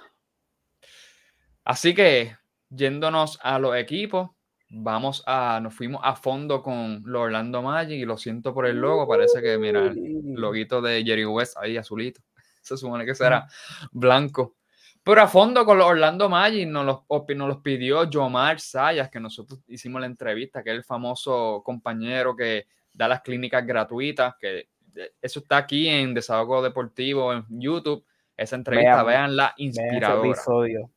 [1.65, 2.37] Así que,
[2.71, 4.31] yéndonos a los equipos,
[4.71, 8.79] vamos a, nos fuimos a fondo con los Orlando Magic y lo siento por el
[8.79, 12.23] logo, parece que, mira, el loguito de Jerry West ahí azulito,
[12.63, 13.47] se supone que será
[13.91, 14.57] blanco.
[15.03, 19.19] Pero a fondo con los Orlando Magic nos los, nos los pidió Jomar Sayas, que
[19.19, 24.69] nosotros hicimos la entrevista, que es el famoso compañero que da las clínicas gratuitas, que
[24.95, 28.05] eh, eso está aquí en Desahogo Deportivo en YouTube.
[28.37, 30.29] Esa entrevista, vean, la inspiradora.
[30.29, 30.91] episodio.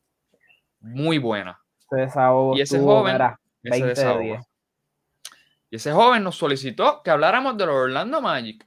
[0.80, 1.63] Muy buena.
[2.54, 3.18] Y ese joven,
[5.70, 8.66] y ese joven nos solicitó que habláramos de los Orlando Magic.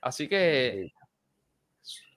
[0.00, 0.92] Así que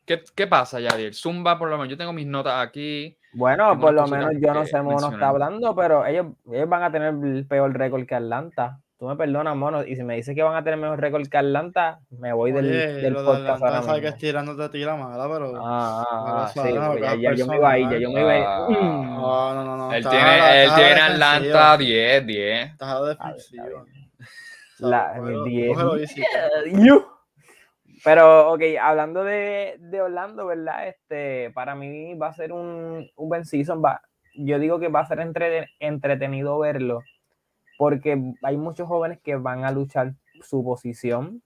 [0.06, 1.16] ¿Qué, ¿Qué, pasa, Yadier?
[1.16, 3.18] Zumba, por lo menos, yo tengo mis notas aquí.
[3.34, 6.84] Bueno, por lo menos yo no sé cómo no está hablando, pero ellos, ellos van
[6.84, 8.80] a tener el peor récord que Atlanta.
[8.98, 11.38] Tú me perdonas, mono, y si me dices que van a tener mejor récord que
[11.38, 13.96] Atlanta, me voy del, del podcast ahora mismo.
[13.96, 15.52] que estirando te tira mala, pero...
[15.58, 16.62] Ah, ah, sí,
[17.02, 18.44] ya, ya, yo me iba ahí, ya yo me iba ahí.
[18.46, 19.94] Ah, no, no, no, no.
[19.94, 22.72] Él tiene, él tiene Atlanta 10, 10.
[22.72, 23.86] Estás defensivo.
[24.80, 25.78] La, 10.
[28.06, 30.88] Pero, ok, hablando de, de, Orlando, ¿verdad?
[30.88, 33.84] Este, para mí va a ser un, un buen season.
[33.84, 34.00] Va,
[34.36, 37.02] yo digo que va a ser entre, entretenido verlo,
[37.78, 41.42] porque hay muchos jóvenes que van a luchar su posición,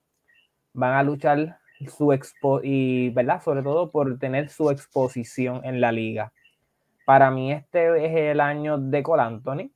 [0.74, 3.42] van a luchar su expo y, ¿verdad?
[3.42, 6.34] Sobre todo por tener su exposición en la liga.
[7.06, 9.72] Para mí este es el año de Cole Anthony.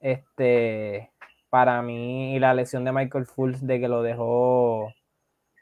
[0.00, 1.10] Este,
[1.48, 4.92] para mí la lesión de Michael Fultz de que lo dejó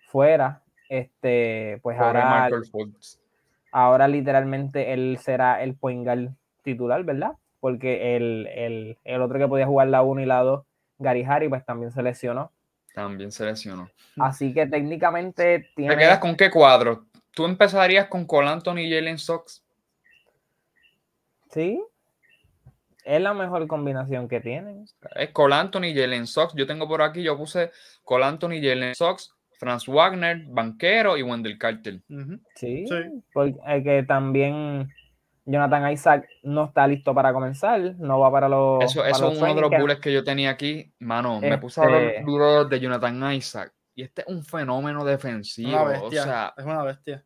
[0.09, 2.49] fuera, este, pues ahora,
[3.73, 6.09] ahora literalmente él será el point
[6.63, 7.33] titular, ¿verdad?
[7.61, 10.65] Porque el, otro que podía jugar la 1 y la 2,
[10.99, 12.53] Gary Harry, pues también se lesionó.
[12.95, 13.91] También se lesionó.
[14.17, 15.95] Así que técnicamente tiene...
[15.95, 17.07] ¿Te quedas con qué cuadro?
[17.33, 19.65] ¿Tú empezarías con Cole Anthony y Jalen Sox?
[21.51, 21.81] Sí.
[23.05, 24.85] Es la mejor combinación que tienen.
[25.15, 26.55] Es Cole Anthony y Jalen Sox.
[26.57, 27.71] Yo tengo por aquí, yo puse
[28.05, 32.01] Cole Anthony y Jalen Sox Franz Wagner, Banquero y Wendell Carter.
[32.55, 32.87] sí,
[33.33, 34.89] porque también
[35.51, 38.85] Jonathan Isaac no está listo para comenzar, no va para los.
[38.85, 40.93] Eso, es uno de los bullets que yo tenía aquí.
[40.99, 43.73] Mano, me puse a hablar este duro de Jonathan Isaac.
[43.95, 45.71] Y este es un fenómeno defensivo.
[45.71, 47.23] Una bestia, es una bestia.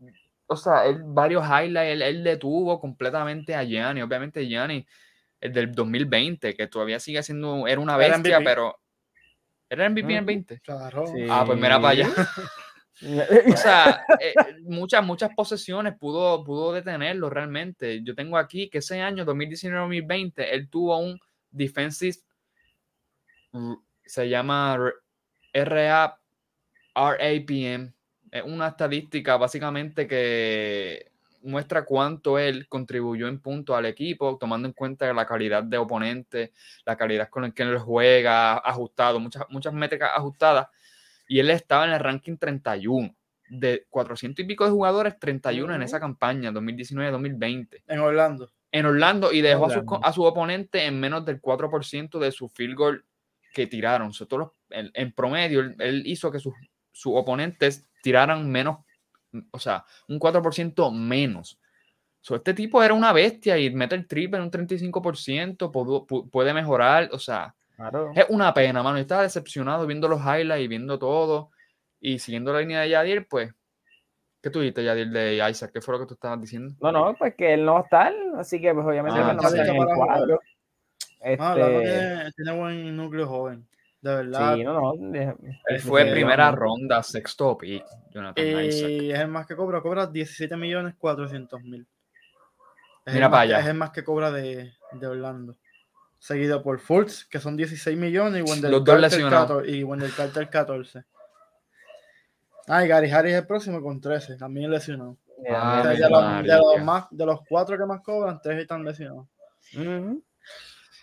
[0.47, 4.03] O sea, él, varios highlights, él, detuvo completamente a Gianni.
[4.03, 4.87] Obviamente, Gianni,
[5.41, 8.79] el del 2020, que todavía sigue siendo, era una bestia, pero
[9.73, 10.61] ¿Era MVP en 20?
[10.61, 11.05] Claro.
[11.31, 12.07] Ah, pues mira para allá.
[13.53, 18.03] o sea, eh, muchas, muchas posesiones pudo, pudo detenerlo realmente.
[18.03, 22.17] Yo tengo aquí que ese año, 2019-2020, él tuvo un defensive,
[24.05, 24.79] se llama
[25.53, 26.19] RA,
[26.95, 27.93] RAPM.
[28.31, 31.13] Es una estadística básicamente que
[31.43, 36.53] muestra cuánto él contribuyó en punto al equipo, tomando en cuenta la calidad de oponente,
[36.85, 40.69] la calidad con la que él juega, ajustado, muchas, muchas métricas ajustadas,
[41.33, 43.17] y él estaba en el ranking 31.
[43.49, 47.83] De 400 y pico de jugadores, 31 en esa campaña, 2019-2020.
[47.87, 48.51] En Orlando.
[48.71, 49.67] En Orlando, y dejó
[50.03, 53.05] A, su, oponente en menos del 4% de su field goal
[53.55, 54.13] que tiraron.
[54.71, 56.53] en, promedio, él, hizo que sus,
[56.93, 58.81] sus oponentes tiraran menos
[59.53, 61.59] o sea, un 4% menos.
[62.21, 67.09] So, este tipo era una bestia y mete el triple en un 35%, puede mejorar,
[67.13, 67.55] o sea,
[68.15, 68.97] es una pena, mano.
[68.97, 71.51] Yo estaba decepcionado viendo los highlights y viendo todo
[72.01, 73.53] y siguiendo la línea de Yadir, pues,
[74.43, 75.71] ¿qué tú dijiste, Yadir, de Isaac?
[75.73, 76.75] ¿Qué fue lo que tú estabas diciendo?
[76.81, 79.43] No, no, pues que él no va a estar, así que pues obviamente ah, no
[79.43, 80.41] va a estar en el cuadro.
[81.21, 82.33] Este...
[82.37, 83.67] tiene buen núcleo joven.
[84.01, 84.55] De verdad.
[84.57, 85.37] Sí, no, no.
[85.67, 90.57] Él fue primera ronda, sexto pick, Jonathan Y es el más que cobra, cobra 17
[90.57, 91.87] millones 400 mil.
[93.07, 93.61] Mira para allá.
[93.61, 95.57] Es el más que cobra de, de Orlando.
[96.23, 100.49] Seguido por Fultz, que son 16 millones, y Wendell, Los Carter, 14, y Wendell Carter
[100.49, 101.05] 14.
[102.69, 105.17] Ah, y Gary Harris es el próximo con 13, también lesionado.
[105.51, 109.27] Ah, de, los, de, los más, de los cuatro que más cobran, tres están lesionados.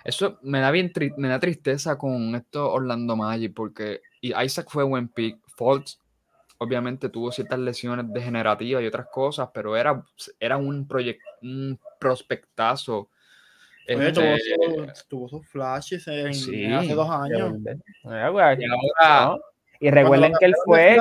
[0.05, 5.09] Eso me da bien me da tristeza con esto Orlando Magic porque Isaac fue buen
[5.09, 5.37] pick.
[5.57, 5.99] Fultz
[6.59, 10.01] obviamente tuvo ciertas lesiones degenerativas y otras cosas, pero era,
[10.39, 13.09] era un proyecto, un prospectazo.
[13.89, 14.21] Este,
[15.07, 17.55] tuvo, sus flashes en, hace dos años.
[19.79, 20.95] Y, recuerden que él fue,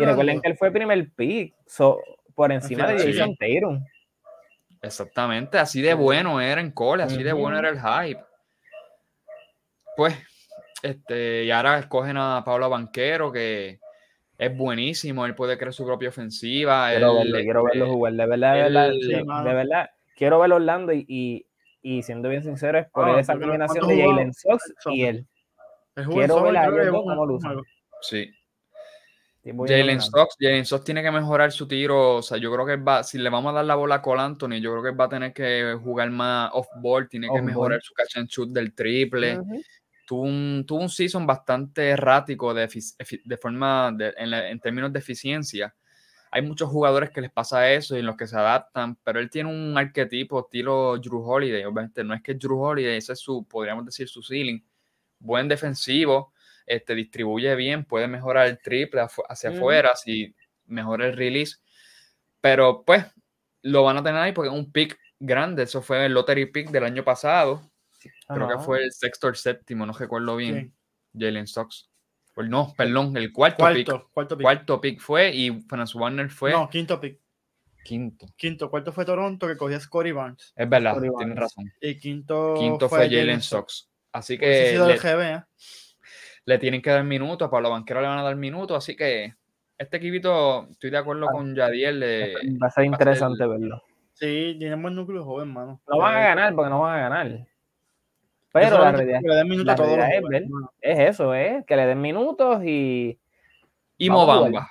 [0.00, 1.54] y recuerden que él fue primer pick
[2.34, 3.84] por encima de Jason Tatum.
[4.82, 8.20] Exactamente, así de bueno era en cole, así de bueno era el hype.
[9.96, 10.16] Pues,
[10.82, 13.78] este, y ahora escogen a Pablo Banquero, que
[14.36, 16.90] es buenísimo, él puede crear su propia ofensiva.
[16.90, 21.04] Quiero verlo, quiero verlo jugar, de verdad, de verdad, de verdad, quiero verlo Orlando y,
[21.06, 21.46] y
[22.02, 24.06] siendo bien sincero, es por Ah, esa combinación ¿cuánto de?
[24.08, 25.26] Jalen Sox y él.
[25.94, 27.52] Quiero ver a ellos dos cómo lucen.
[28.02, 28.30] Sí.
[29.42, 32.16] Jalen Sox, Jalen Sox tiene que mejorar su tiro.
[32.16, 34.20] O sea, yo creo que va, si le vamos a dar la bola a Cole
[34.20, 37.94] Anthony, yo creo que va a tener que jugar más off-ball, tiene que mejorar su
[37.94, 39.40] catch and shoot del triple.
[40.06, 42.68] Tuvo un, tuvo un season bastante errático de,
[43.24, 45.74] de forma, de- en, la- en términos de eficiencia.
[46.32, 49.28] Hay muchos jugadores que les pasa eso y en los que se adaptan, pero él
[49.30, 51.64] tiene un arquetipo estilo Drew Holiday.
[51.64, 54.60] Obviamente no es que Drew Holiday, ese es su, podríamos decir, su ceiling.
[55.18, 56.32] Buen defensivo,
[56.66, 59.58] este, distribuye bien, puede mejorar el triple hacia Ujú.
[59.58, 60.34] afuera si
[60.66, 61.56] mejora el release.
[62.40, 63.04] Pero pues
[63.62, 65.64] lo van a tener ahí porque es un pick grande.
[65.64, 67.60] Eso fue el lottery pick del año pasado.
[68.28, 70.72] Creo que fue el sexto o el séptimo, no recuerdo bien.
[71.12, 71.18] Sí.
[71.18, 71.89] Jalen Sox.
[72.34, 73.86] Pues no, perdón, el cuarto, pick.
[73.86, 74.44] Cuarto, cuarto pick.
[74.44, 77.18] Cuarto pick fue y Franz Warner fue No, quinto pick.
[77.84, 78.26] quinto.
[78.36, 80.52] Quinto, cuarto fue Toronto que cogía Scotty Barnes.
[80.56, 81.38] Es verdad, Scottie tienes Barnes.
[81.38, 81.72] razón.
[81.80, 83.88] Y quinto, Quinto fue Jalen Sox.
[84.12, 85.44] Así que sido le, el GB, ¿eh?
[86.46, 89.34] le tienen que dar minutos, a Pablo Banquero le van a dar minutos, así que
[89.78, 91.32] este equipito, estoy de acuerdo Ah.
[91.32, 92.00] con Yadiel.
[92.00, 93.82] de- Va a ser interesante verlo.
[94.14, 95.80] Sí, tienen buen núcleo joven, mano.
[95.88, 97.46] No van a ganar porque no van a ganar.
[98.52, 100.44] Pero la realidad, que le den minutos la a todos los es ver.
[100.80, 101.64] es eso, ¿eh?
[101.66, 103.18] Que le den minutos y
[103.98, 104.70] Y Mobamba.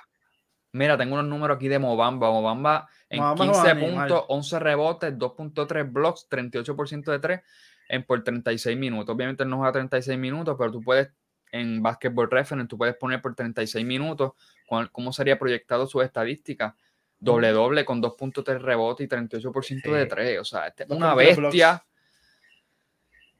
[0.72, 2.30] Mira, tengo unos números aquí de Mobamba.
[2.30, 4.08] Mobamba en Mobamba es un 15 animal.
[4.08, 7.40] puntos, 11 rebotes, 2.3 blocks, 38% de 3
[7.88, 9.14] en por 36 minutos.
[9.14, 11.10] Obviamente no juega 36 minutos, pero tú puedes,
[11.50, 14.32] en Basketball Reference, tú puedes poner por 36 minutos
[14.66, 16.76] cuál- cómo sería proyectado su estadística.
[17.18, 20.08] Doble doble con 2.3 rebotes y 38% de Sí.
[20.08, 20.38] 3.
[20.40, 21.30] O sea, este es 2.3 una bestia.
[21.32, 21.82] Es un- es un animal.
[21.82, 23.39] Mobamba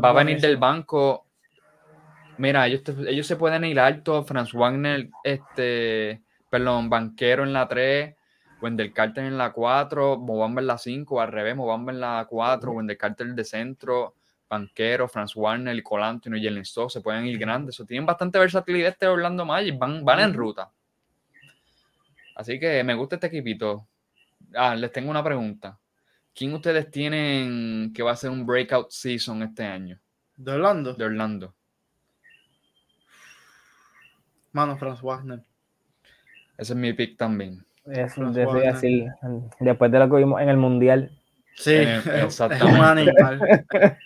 [0.00, 1.26] Va a venir del banco.
[2.38, 4.22] Mira, ellos, te- ellos se pueden ir alto.
[4.24, 6.20] Franz Wagner, este,
[6.50, 8.14] perdón, banquero en la 3,
[8.60, 12.72] Wendell Carter en la 4, Mobamba en la 5, al revés, Mobamba en la 4,
[12.72, 14.14] Wendell Carter de centro,
[14.48, 17.82] banquero, Franz Warner, Cole Anthony y Jalen Stowe se pueden ir grandes.
[17.86, 20.70] Tienen bastante versatilidad este Orlando Magic, van, van en ruta.
[22.34, 23.86] Así que me gusta este equipito.
[24.54, 25.78] Ah, les tengo una pregunta.
[26.36, 29.98] ¿Quién ustedes tienen que va a ser un breakout season este año
[30.36, 30.92] De Orlando.
[30.94, 31.54] de Orlando?
[34.52, 35.40] Mano, Franz Wagner.
[36.56, 37.64] Ese es mi pick también.
[37.86, 39.12] es de-
[39.60, 41.10] después de lo que vimos en el mundial.
[41.54, 43.12] Sí, Eh, es un exactamente.
[43.22, 43.40] animal.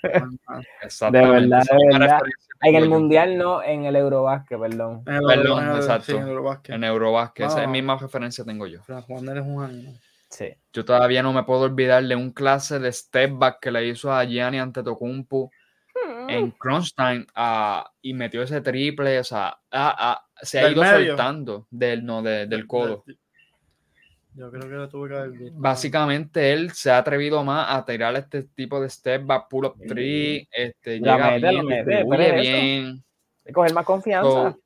[0.83, 1.31] Exactamente.
[1.49, 2.21] verdad, de verdad.
[2.63, 5.03] En el mundial no, en el Eurobasket, perdón.
[5.07, 6.05] En el Perdón, Euro- en el- exacto.
[6.05, 6.75] Sí, en el Eurobasket.
[6.77, 7.71] En Eurobasket, esa es Ah.
[7.71, 8.83] misma referencia tengo yo.
[8.83, 10.01] Franz Wagner es un animal.
[10.31, 10.49] Sí.
[10.73, 14.13] Yo todavía no me puedo olvidar de un clase de step back que le hizo
[14.13, 15.51] a Gianni Antetokounmpo
[16.29, 20.83] en crunch time ah, y metió ese triple, o sea, ah, ah, se ha ido
[20.83, 21.09] medio.
[21.09, 23.05] soltando del, no, de- del codo.
[24.35, 25.59] Yo creo que lo tuve que haber visto.
[25.59, 29.75] Básicamente él se ha atrevido más a tirar este tipo de step back, pull up
[29.89, 32.41] three, este, La llega mete, bien, mete, pero eso.
[32.41, 33.05] bien.
[33.53, 34.31] Coger más confianza.
[34.53, 34.61] So,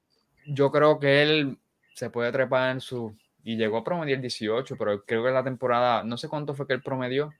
[0.46, 1.58] yo creo que él
[1.94, 3.16] se puede trepar en su.
[3.44, 6.72] Y llegó a promediar 18, pero creo que la temporada, no sé cuánto fue que
[6.72, 7.32] él promedió,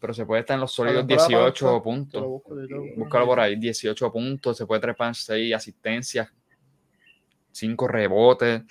[0.00, 2.22] pero se puede estar en los sólidos temporada 18 pasada, Te lo puntos.
[2.24, 2.54] busco.
[2.96, 6.28] Búscalo por ahí, 18 puntos, se puede trepar en 6 asistencias,
[7.52, 8.62] 5 rebotes.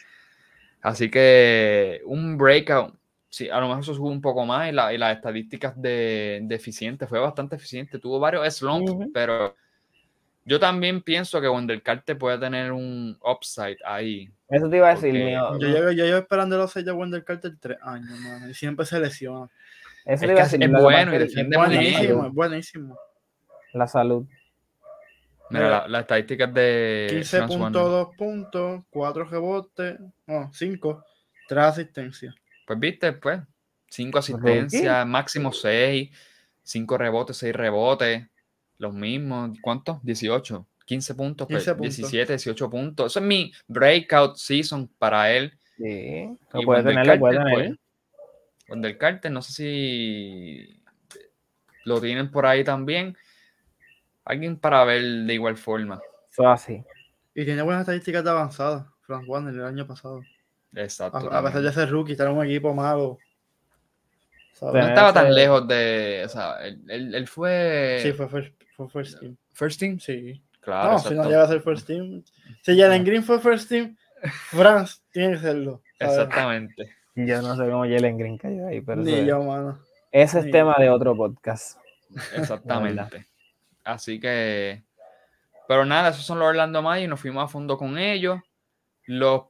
[0.81, 2.95] Así que un breakout,
[3.29, 6.41] sí, a lo mejor eso sube un poco más y, la- y las estadísticas de,
[6.43, 9.55] de eficiente, fue bastante eficiente, tuvo varios slumps, pero
[10.45, 14.29] yo también pienso que Wendell Carter puede tener un upside ahí.
[14.47, 15.59] Eso te iba a decir, porque mío.
[15.59, 18.49] Yo llevo, yo llevo esperando los 6 de Wendell Carter 3 años, mano.
[18.49, 19.47] Y siempre se lesiona.
[20.05, 20.59] Eso Es te iba a es decir.
[20.71, 21.57] que bueno y es defiende.
[21.57, 22.97] Buenísimo, es buenísimo.
[23.73, 24.25] La salud.
[25.49, 27.71] Mira, la- las estadísticas de Franz Wagner.
[27.71, 31.03] 15.2 puntos, 4 rebotes, no, 5,
[31.47, 32.33] 3 asistencias.
[32.65, 33.41] Pues viste, pues,
[33.89, 34.31] 5 Rookie.
[34.33, 36.09] asistencias, máximo 6,
[36.63, 38.27] 5 rebotes, 6 rebotes,
[38.77, 40.03] los mismos, ¿cuántos?
[40.03, 41.95] 18, 15 puntos, pues, 15 puntos.
[41.97, 43.11] 17, 18 puntos.
[43.11, 45.57] Eso es mi breakout season para él.
[45.77, 46.29] Sí.
[46.53, 47.67] Lo puede tener, lo puede Carter, tener.
[47.69, 47.79] pues,
[48.69, 50.81] Wendell Carter, no sé si
[51.83, 53.15] lo tienen por ahí también.
[54.23, 55.99] Alguien para ver de igual forma.
[56.45, 56.83] Así.
[57.35, 60.21] Y tiene buenas estadísticas de avanzada, Franz Wagner, el año pasado.
[60.73, 61.31] Exacto.
[61.31, 63.17] A, a pesar de ser rookie, estar en un equipo malo.
[64.53, 64.81] ¿sabes?
[64.83, 66.23] No estaba tan lejos de.
[66.25, 67.99] O sea, él, él- él fue.
[68.01, 69.37] Sí, fue first, fue first team.
[69.53, 69.99] First team.
[69.99, 70.41] Sí.
[70.61, 70.93] Claro.
[70.93, 72.23] no, si no llega a ser first team.
[72.63, 73.95] Si Jalen Green fue first team,
[74.49, 75.81] Franz tiene que serlo.
[75.99, 76.17] ¿sabes?
[76.17, 76.89] Exactamente.
[77.15, 79.79] Yo no sé cómo Jalen Green cayó ahí, pero Ni yo, mano.
[80.11, 81.77] ese es ni- tema de otro podcast.
[82.35, 83.25] Exactamente.
[83.83, 84.83] Así que.
[85.67, 87.07] Pero nada, esos son los Orlando Magic.
[87.09, 88.39] Nos fuimos a fondo con ellos.
[89.05, 89.43] Los,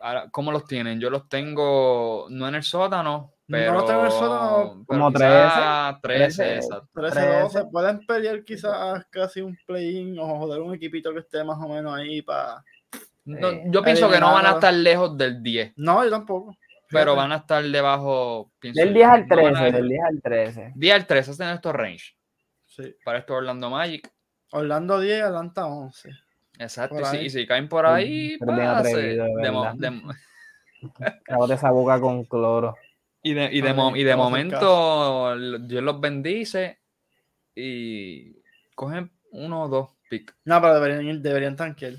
[0.00, 1.00] ahora, ¿Cómo los tienen?
[1.00, 6.42] Yo los tengo no en el sótano, Pero, No lo tengo en como quizá 13,
[6.42, 6.88] 13, exacto.
[6.94, 11.68] 13-12, pueden pelear quizás casi un play-in o joder un equipito que esté más o
[11.68, 12.64] menos ahí para...
[13.24, 16.56] No, Eh, yo pienso que no van a estar lejos del 10, No, yo tampoco.
[16.90, 18.50] pero van a estar debajo.
[18.58, 18.94] pienso Del yo.
[18.94, 20.72] 10 al No van a- 13, del 10 al 13.
[20.74, 22.16] 10 al 13 hacen estos range.
[22.66, 22.96] Sí.
[23.04, 24.10] Para esto Orlando Magic.
[24.52, 26.10] Orlando 10, Atlanta 11.
[26.58, 26.96] Exacto.
[27.20, 28.62] Y si, caen por ahí, pase.
[28.90, 32.74] atrevido, de De de- esa boca con cloro.
[33.22, 36.80] Y de, y de, Ay, mo- y de momento, Dios los bendice
[37.54, 38.36] y
[38.74, 40.34] cogen uno o dos picks.
[40.44, 41.94] No, pero deberían, deberían tanquear.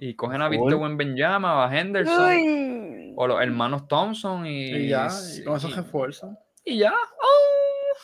[0.00, 0.56] Y cogen a Full.
[0.56, 5.72] Víctor Wembanyama, a Henderson, o los hermanos Thompson y, Y ya, y con eso y-
[5.72, 6.38] se esfuerzan.
[6.64, 6.92] y ya.
[6.92, 7.96] ¡oh!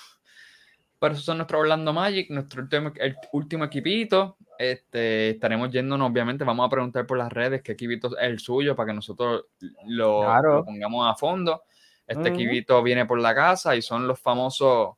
[0.99, 4.37] Pero esos son nuestros Orlando Magic, nuestro último, el último equipito.
[4.59, 8.75] Este, estaremos yéndonos, obviamente, vamos a preguntar por las redes qué equipito es el suyo
[8.75, 9.45] para que nosotros
[9.87, 10.55] lo, Claro.
[10.57, 11.65] lo pongamos a fondo.
[12.07, 14.95] Este equipito viene por la casa y son los famosos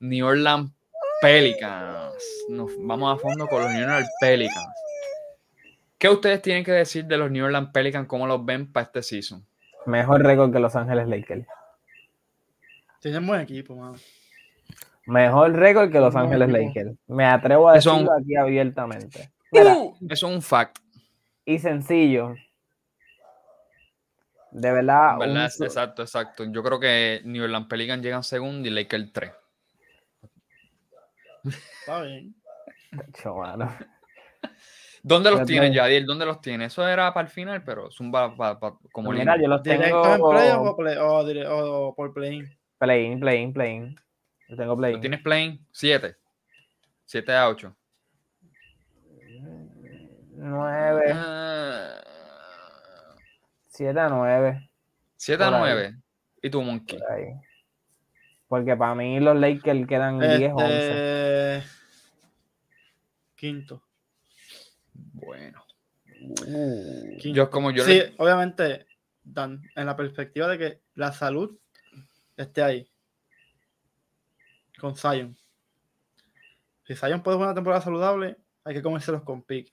[0.00, 0.70] New Orleans
[1.20, 2.14] Pelicans.
[2.50, 4.68] Nos vamos a fondo con los New Orleans Pelicans.
[5.98, 8.06] ¿Qué ustedes tienen que decir de los New Orleans Pelicans?
[8.08, 9.44] ¿Cómo los ven para este season?
[9.86, 11.46] Mejor récord que Los Ángeles Lakers.
[13.00, 13.94] Tienen buen equipo, mano.
[15.06, 16.48] Mejor récord que Los Ángeles.
[16.50, 16.92] Lakers.
[17.08, 19.30] Me atrevo a Eso- decirlo aquí abiertamente.
[19.50, 20.78] Mira, Uh, eso es un fact.
[21.44, 22.34] y sencillo.
[24.52, 25.50] De verdad, un ¿Verdad?
[25.50, 26.44] su- Exacto, exacto.
[26.44, 29.32] Yo creo que New Orleans Pelicans llegan segundo y Lakers 3.
[31.80, 32.34] Está bien.
[33.22, 33.74] Cho, mano.
[35.02, 35.74] ¿Dónde los tienes.
[35.74, 36.06] Yadiel?
[36.06, 36.72] ¿Dónde los tienes?
[36.72, 39.62] Eso era para el final, pero es un pa- pa- pa- como Mira, yo los
[39.62, 42.44] ¿Directo en tengo playoff o, play, o, dire- o por play
[42.78, 43.96] play-in, play-in, play-in.
[44.48, 45.00] Yo tengo ¿Lo play-in.
[45.00, 45.66] tienes playing?
[45.72, 46.14] 7.
[47.04, 47.74] 7 a 8.
[50.36, 52.00] 9, Ah.
[53.72, 54.70] 7 a 9.
[55.16, 55.60] 7 a Por ahí.
[55.74, 55.96] 9.
[56.42, 57.00] ¿Y tu Monkey?
[57.10, 57.34] por.
[58.48, 61.58] Porque para mí los Lakers quedan 10, 11.
[61.58, 61.68] Este...
[63.34, 63.82] Quinto.
[64.94, 65.64] Bueno.
[67.18, 67.28] quinto.
[67.32, 68.86] Yo como yo sí, le- obviamente,
[69.24, 71.58] Dan, en la perspectiva de que la salud
[72.36, 72.88] esté ahí.
[74.78, 75.36] Con Zion.
[76.84, 79.72] Si Zion puede jugar una temporada saludable, hay que comérselos con pique.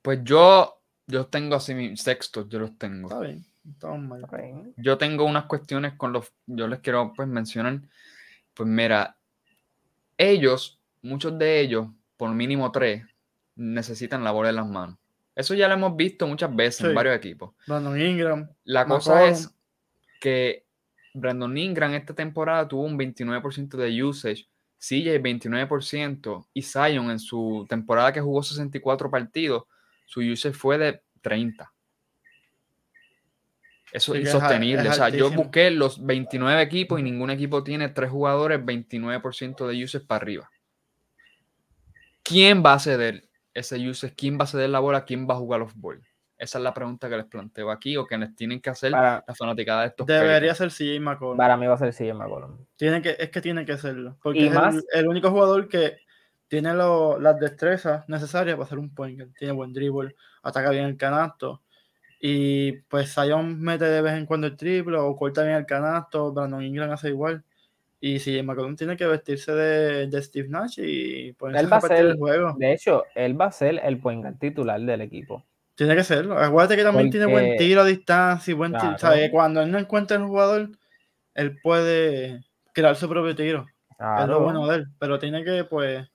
[0.00, 0.77] Pues yo,
[1.08, 3.08] yo tengo así mis sextos, yo los tengo.
[3.08, 3.44] Está bien.
[4.32, 4.72] ahí.
[4.76, 7.80] Yo tengo unas cuestiones con los, yo les quiero pues mencionar,
[8.54, 9.16] pues mira,
[10.16, 13.04] ellos, muchos de ellos, por mínimo tres,
[13.56, 14.98] necesitan la bola en las manos.
[15.34, 17.54] Eso ya lo hemos visto muchas veces en varios equipos.
[17.66, 18.50] Brandon Ingram.
[18.64, 19.54] La cosa es
[20.20, 20.66] que
[21.14, 24.48] Brandon Ingram esta temporada tuvo un 29% de usage,
[24.78, 29.64] CJ 29% y Zion en su temporada que jugó 64 partidos,
[30.08, 31.70] su usage fue de 30.
[33.92, 34.82] Eso Sí es insostenible.
[34.82, 39.66] es o sea, yo busqué los 29 equipos y ningún equipo tiene tres jugadores 29%
[39.66, 40.50] de usage para arriba.
[42.22, 44.14] ¿Quién va a ceder ese usage?
[44.14, 45.04] ¿Quién va a ceder la bola?
[45.04, 46.02] ¿Quién va a jugar los ball?
[46.38, 49.24] Esa es la pregunta que les planteo aquí o que les tienen que hacer Para,
[49.26, 51.36] la fanaticada de estos Debería ser CJ McCollum.
[51.36, 52.64] para mí va a ser CJ McCollum.
[52.76, 54.16] Tiene que, es que tiene que serlo.
[54.22, 55.96] Porque Y es más- el, el único jugador que
[56.48, 59.30] tiene lo- las destrezas necesarias para hacer un point guard.
[59.38, 61.62] Tiene buen dribble, ataca bien el canasto.
[62.20, 66.32] Y pues Zion mete de vez en cuando el triple o corta bien el canasto.
[66.32, 67.44] Brandon Ingram hace igual.
[68.00, 71.76] Y si McCollum tiene que vestirse de, de Steve Nash y ponerse Él a va
[71.76, 72.54] a repartir ser- el juego.
[72.58, 75.44] De hecho, él va a ser el point guard titular del equipo.
[75.74, 76.36] Tiene que serlo.
[76.38, 78.82] Acuérdate que también tiene buen tiro a distancia y buen tiro.
[78.82, 78.98] Claro.
[78.98, 79.30] ¿sabes?
[79.30, 80.70] Cuando él no encuentra el jugador,
[81.34, 83.66] él puede crear su propio tiro.
[84.22, 86.08] es lo bueno de él, pero tiene que pues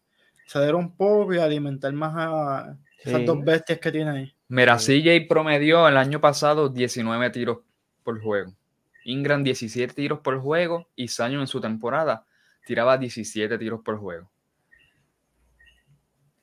[0.47, 3.25] ceder un poco y alimentar más a esas Sí.
[3.25, 4.35] dos bestias que tiene ahí.
[4.47, 7.59] Mira, CJ promedió el año pasado 19 tiros
[8.03, 8.53] por juego.
[9.05, 12.25] Ingram 17 tiros por juego y Zion en su temporada
[12.65, 14.29] tiraba 17 tiros por juego.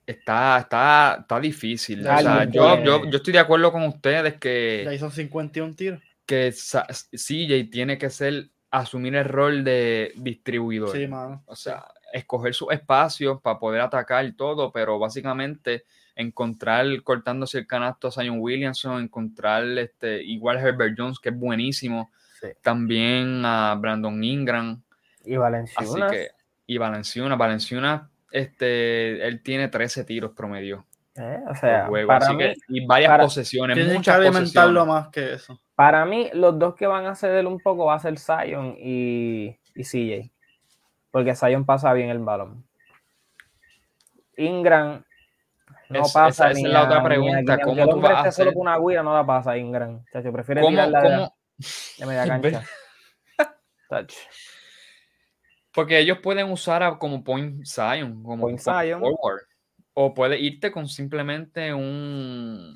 [0.07, 2.01] Está, está, está difícil.
[2.01, 6.01] O sea, yo, yo, yo estoy de acuerdo con ustedes Ya que, hizo 51 tiros.
[6.27, 10.91] que CJ tiene que ser, asumir el rol de distribuidor.
[10.97, 11.45] Sí, mano.
[11.47, 15.85] O sea, escoger sus espacios para poder atacar y todo, pero básicamente
[16.17, 21.39] encontrar cortándose el canasto a Zion Williamson, encontrar este, igual a Herbert Jones, que es
[21.39, 22.49] buenísimo, Sí.
[22.63, 24.83] también a Brandon Ingram,
[25.25, 26.11] Y así Valenciunas.
[26.13, 26.29] que,
[26.67, 30.87] y Valenciuna, Valenciuna, este, él tiene 13 tiros promedio
[31.17, 34.81] eh, o sea, juego, para así mí, que, y varias para- posesiones, que muchas alimentarlo
[34.81, 34.87] posesiones.
[34.87, 35.61] más que eso.
[35.75, 39.59] para mí, los dos que van a ceder un poco va a ser Zion y,
[39.75, 40.31] y CJ.
[41.11, 42.65] Porque Zion pasa bien el balón.
[44.37, 45.05] Ingram
[45.89, 47.83] no Es- pasa esa- esa ni es la otra a- ni a- pregunta, ni ¿cómo
[47.83, 48.55] el tú vas a esté solo hacer?
[48.55, 50.05] con una guira, no la pasa Ingram.
[50.13, 51.37] Chacho, prefiere ¿Cómo, tirarla cómo,
[51.99, 52.27] de media
[53.89, 54.17] cancha.
[55.73, 59.01] Porque ellos pueden usar a, como point Zion, como Point Zion.
[59.01, 59.43] forward.
[59.95, 62.75] O puede irte con simplemente un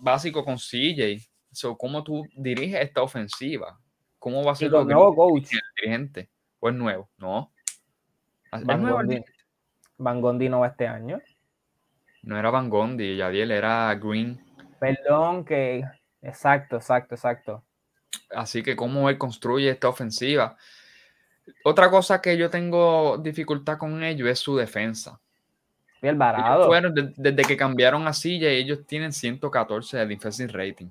[0.00, 1.20] básico con CJ.
[1.52, 3.78] So, ¿Cómo tú diriges esta ofensiva?
[4.18, 6.28] ¿Cómo va a ser que nuevo coach, el dirigente?
[6.60, 7.08] ¿O es nuevo?
[7.16, 7.52] No.
[8.52, 9.32] ¿Es Van dirigente?
[9.98, 11.20] Van Gondi no va este año.
[12.22, 14.40] No era Van Gondi, Yadiel era Green.
[14.78, 15.84] Perdón, que.
[16.22, 17.64] Exacto, exacto, exacto.
[18.30, 20.56] Así que cómo él construye esta ofensiva.
[21.64, 25.18] Otra cosa que yo tengo dificultad con ellos es su defensa.
[26.02, 26.66] Y el Ellos varado.
[26.66, 30.88] fueron, de- desde que cambiaron a CJ, ellos tienen 114 de defensive rating.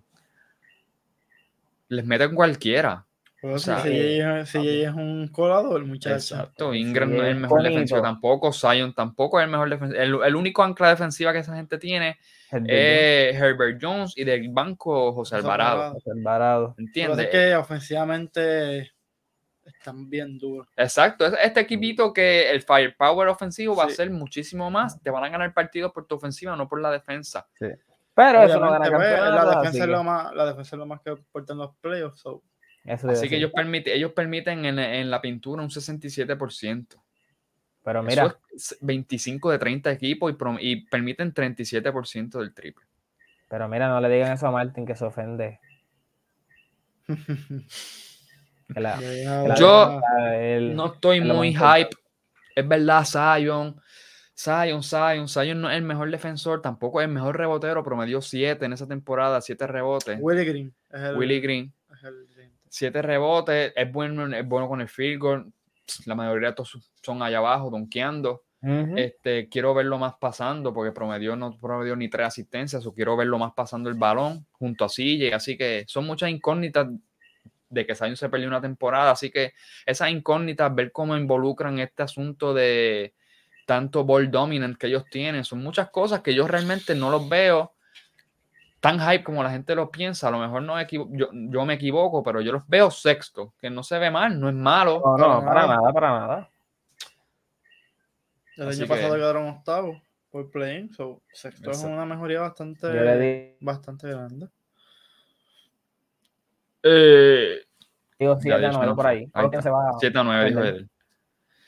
[1.89, 3.05] Les meten cualquiera.
[3.39, 6.15] Pero O si- sea, si, ella- si ella es un colador, muchacho.
[6.15, 6.71] Exacto.
[6.73, 7.69] Sí, Ingram no es el es mejor bonito.
[7.73, 8.51] defensivo tampoco.
[8.51, 10.01] Zion tampoco es el mejor defensivo.
[10.01, 12.17] El, el único ancla defensiva que esa gente tiene
[12.51, 15.81] es Herbert Jones y del banco José José Alvarado.
[15.83, 16.01] Alvarado.
[16.05, 16.61] el varado.
[16.61, 17.25] Lo que pasa ¿Entiendes?
[17.25, 18.91] es que ofensivamente
[19.65, 20.67] están bien duros.
[20.77, 23.95] Exacto, es este equipito que el firepower ofensivo va a Sí.
[23.95, 24.99] ser muchísimo más.
[25.01, 27.47] Te van a ganar partidos por tu ofensiva, no por la defensa.
[27.59, 29.45] Pero eso no gana Obviamente, pues, campeonato.
[29.51, 32.19] la, defensa es lo más, la defensa es lo más que importa en los playoffs.
[32.21, 32.41] so,
[32.87, 37.01] eso Así que ellos, permiten, ellos permiten en, en la pintura un 67%.
[37.83, 42.85] Pero Eso mira, es 25 de 30 equipos y, y permiten 37% del triple.
[43.49, 45.59] pero mira, no le digan eso a Martin que se ofende.
[48.73, 50.01] Que la- deja- que la Yo-
[50.73, 51.89] No estoy muy hype.
[52.53, 53.79] Es verdad, Zion.
[54.35, 55.27] Zion, Zion.
[55.29, 57.81] Zion no es el mejor defensor, tampoco es el mejor rebotero.
[57.83, 60.17] Promedió 7 en esa temporada, 7 rebotes.
[60.21, 60.73] Willie Green.
[60.91, 61.73] Es el, Willie Green.
[61.93, 62.27] es el
[62.69, 65.53] 7 rebotes, es bueno, es bueno con el field goal.
[66.05, 68.43] La mayoría de todos son allá abajo, donkeando.
[68.61, 68.97] Ujú.
[68.97, 73.37] Este, quiero verlo más pasando, porque promedió, no promedió ni tres asistencias, o quiero verlo
[73.37, 75.33] más pasando el balón junto a CJ.
[75.33, 76.87] Así que son muchas incógnitas
[77.69, 79.11] de que Zion se perdió una temporada.
[79.11, 79.53] Así que
[79.85, 83.13] esas incógnitas, ver cómo involucran este asunto de
[83.65, 87.73] tanto ball dominant que ellos tienen, son muchas cosas que yo realmente no los veo
[88.87, 90.29] tan hype como la gente lo piensa.
[90.29, 93.83] A lo mejor no yo, yo me equivoco, pero yo los veo sexto, que no
[93.83, 95.01] se ve mal, no es malo.
[95.03, 95.75] No, no, para para nada.
[95.75, 96.49] nada, para nada.
[98.55, 103.57] El Así año pasado que- quedaron octavos por play so, sexto es una mejoría bastante,
[103.59, 104.47] bastante grande.
[106.83, 107.59] Eh,
[108.17, 109.17] digo, Ya 7 a dije, 9 no, por ahí.
[109.17, 109.63] ahí Creo que está.
[109.63, 109.91] se va.
[109.99, 110.89] 7 a 9, dijo él.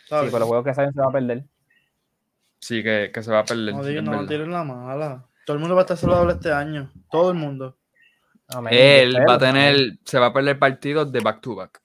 [0.06, 1.44] Sí, por los juegos que salen se va a perder.
[2.60, 3.74] Sí, que, que se va a perder.
[3.74, 5.26] no, digan, no tiren la mala.
[5.50, 6.92] Todo el mundo va a estar saludable este año.
[7.10, 7.76] Todo el mundo.
[8.70, 11.82] Él va a tener, se va a perder partidos de back to back.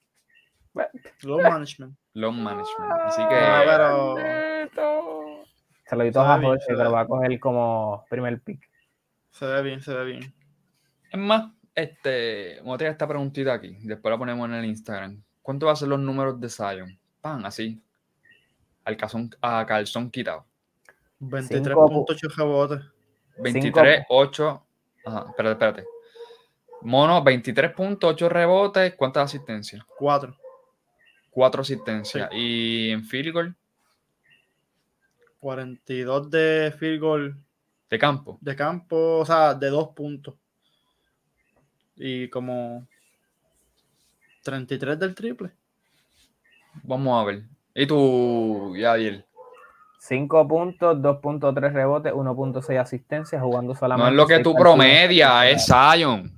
[1.23, 1.97] Low management.
[2.13, 2.91] Long management.
[3.05, 4.15] Así Ah, que pero
[5.83, 6.83] Se lo di todo Se ve a Jorge, ve.
[6.89, 8.69] va a coger como primer pick.
[9.31, 10.33] se ve bien, se ve bien.
[11.11, 13.79] es más, este, vamos a tirar esta preguntita aquí.
[13.81, 15.23] Después la ponemos en el Instagram.
[15.41, 16.99] ¿Cuánto va a ser los números de Zion?
[17.19, 17.81] Pan, así.
[18.83, 20.45] Al calzón, a calzón quitado.
[21.19, 22.94] 23.8 rebotes.
[23.37, 24.65] 23, 8.
[25.05, 25.85] Ajá, espérate, espérate.
[26.81, 28.95] Mono, 23.8 rebotes.
[28.95, 29.83] ¿Cuántas asistencias?
[29.97, 30.35] 4.
[31.31, 32.29] 4 asistencias.
[32.31, 33.55] Y en field goal
[35.39, 37.35] 42 de field goal
[37.89, 38.37] de campo.
[38.41, 40.35] de campo, o sea, de 2 puntos.
[41.95, 42.87] Y como
[44.43, 45.51] 33 del triple.
[46.83, 47.43] Vamos a ver.
[47.73, 49.25] ¿Y tú, Yadiel?
[50.07, 54.11] 5 puntos, 2.3 rebotes, 1.6 asistencias, jugando No solamente.
[54.11, 54.61] es lo que tú partidos.
[54.75, 56.31] promedia, es Zion.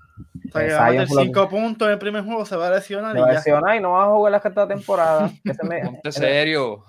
[0.47, 1.99] O sea, que Esa va a yo meter fue lo que- 5 puntos en el
[1.99, 4.07] primer juego, se va a lesionar Se y va a lesionar y no va a
[4.07, 5.29] jugar la esta temporada.
[6.01, 6.85] Ponte serio.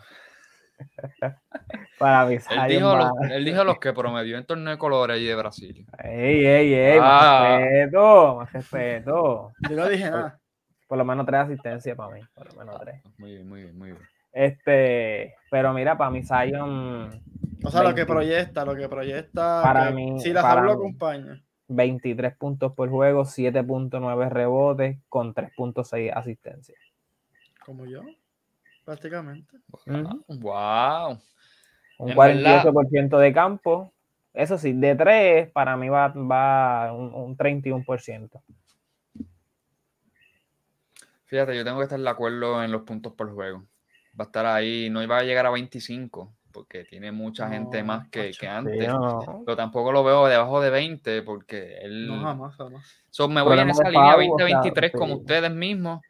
[1.99, 5.27] para mí, Él dijo, los, él dijo los que promedió en torneo de colores allí
[5.27, 5.87] de Brasil.
[6.05, 7.59] Ey, ey, ey, Ah.
[7.59, 9.53] más respeto, más respeto.
[9.69, 10.39] Yo no dije nada.
[10.87, 13.03] Por lo menos tres asistencias para mí, por lo menos tres.
[13.19, 14.03] Muy bien, muy bien, muy bien.
[14.33, 17.23] Este, pero mira, para mí Zion
[17.65, 18.07] O sea, lo que 20.
[18.07, 19.63] proyecta, lo que proyecta.
[19.63, 21.43] Para que mí- si la para salud lo acompaña.
[21.69, 26.79] 23 puntos por juego, 7.9 rebotes con 3.6 asistencias.
[27.65, 28.03] Como yo,
[28.85, 29.59] prácticamente.
[29.87, 30.25] Ujú.
[30.29, 31.19] Wow.
[31.99, 33.93] Un En 48% de campo.
[34.33, 38.41] Eso sí, de 3 para mí va, va un, un 31%.
[41.27, 43.65] Fíjate, yo tengo que estar de acuerdo en los puntos por juego.
[44.19, 47.87] Va a estar ahí, no iba a llegar a 25, porque tiene mucha gente No,
[47.87, 48.89] más que, que antes.
[48.89, 49.43] no.
[49.45, 52.09] Pero tampoco lo veo debajo de 20, porque él.
[52.09, 52.85] No, jamás, jamás.
[53.11, 55.21] So, me voy en esa línea pago, o sea, 20-23 como sí.
[55.21, 56.01] ustedes mismos.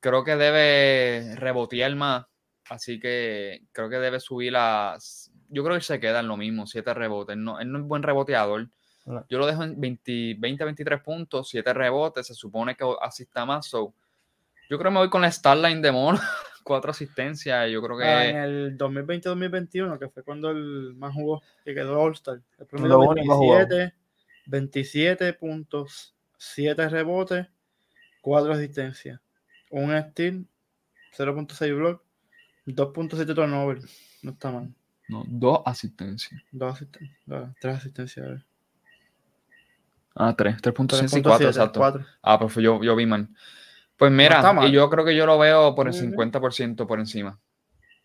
[0.00, 2.26] Creo que debe rebotear más.
[2.70, 5.30] Así que creo que debe subir las.
[5.48, 7.36] Yo creo que se queda en lo mismo, 7 rebotes.
[7.36, 8.68] No, él no es buen reboteador.
[9.28, 13.66] Yo lo dejo en 20, 20 23 puntos, 7 rebotes, se supone que asista más.
[13.66, 13.92] So,
[14.68, 16.20] yo creo que me voy con la Starline de Mono,
[16.62, 17.70] 4 asistencias.
[17.70, 22.00] Yo creo que Ah, en el 2020-2021, que fue cuando el más jugó, que quedó
[22.00, 22.40] All-Star.
[22.58, 23.14] El jugó.
[23.14, 23.94] 27,
[24.46, 27.46] 27 puntos, 7 rebotes,
[28.22, 29.20] 4 asistencias,
[29.70, 30.46] un steal,
[31.16, 32.02] 0.6 block,
[32.66, 33.78] 2.7 turnover.
[34.22, 34.74] No está mal.
[35.08, 36.40] no, dos asistencias.
[36.52, 37.18] 2 asistencias,
[37.60, 38.26] 3 asistencias.
[38.26, 38.44] a ver.
[40.14, 41.80] Ah, 3, 3.64, 3.7, exacto.
[41.80, 42.06] 4.
[42.22, 43.28] Ah, pues yo, yo vi mal.
[44.00, 46.06] Pues mira, y yo creo que yo lo veo por el Ujú.
[46.06, 47.38] 50% por encima.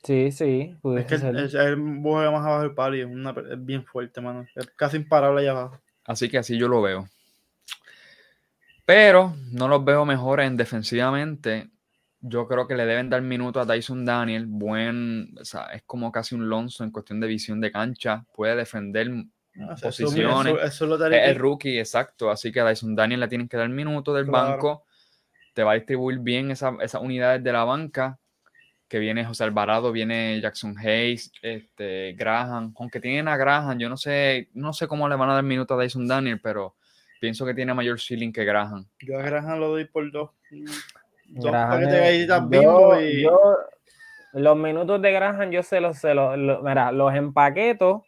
[0.04, 0.76] Sí, sí.
[0.98, 1.36] Es que ser.
[1.36, 4.46] él, él juega más abajo del palo y es, una- es bien fuerte, mano.
[4.56, 5.82] Es casi imparable allá abajo.
[6.06, 7.08] Así que así yo lo veo.
[8.86, 11.70] Pero no los veo mejores en defensivamente.
[12.20, 14.46] Yo creo que le deben dar minuto a Dyson Daniel.
[14.48, 18.26] Buen, o sea, es como casi un Lonzo en cuestión de visión de cancha.
[18.34, 19.10] Puede defender
[19.60, 20.54] Ah, eso- eso- posiciones.
[20.56, 22.30] Eso, eso lo Es daría- el rookie, exacto.
[22.30, 24.52] Así que a Dyson Daniel le tienen que dar minuto del Claro.
[24.52, 24.85] banco.
[25.56, 28.20] Te va a distribuir bien esa- esas unidades de la banca.
[28.88, 32.76] Que viene José Alvarado, viene Jackson Hayes, este, Graham.
[32.78, 35.74] Aunque tienen a Graham, yo no sé, no sé cómo le van a dar minuto
[35.74, 36.76] a Dyson Daniel, pero
[37.20, 38.86] pienso que tiene mayor ceiling que Graham.
[39.00, 40.30] Yo a Graham lo doy por dos.
[41.30, 43.24] Dos Graham paquetes de es- galletitas yo- Bimbo y.
[43.24, 43.58] yo-
[44.34, 48.06] los minutos de Graham yo se los, se los, los- mira, los empaqueto,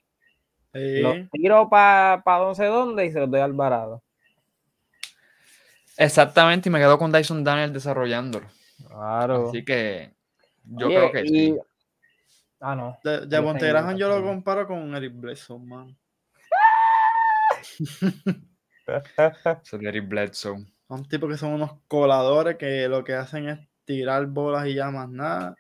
[0.74, 1.00] Sí.
[1.02, 4.04] los tiro para pa no sé dónde y se los doy a Alvarado.
[5.98, 8.48] Exactamente, y me quedo con Dyson Daniel desarrollándolo.
[8.88, 9.50] Claro.
[9.50, 10.14] Así que
[10.64, 11.58] yo Oye, creo que y- sí.
[12.60, 12.98] Ah, no.
[13.04, 15.95] De, de Yo Monte tengo Graham yo lo comparo con Eric Bledsoe, man.
[18.88, 20.66] De Eric Bledsoe.
[20.88, 24.89] Son tipos que son unos coladores que lo que hacen es tirar bolas y ya
[24.89, 25.56] más nada.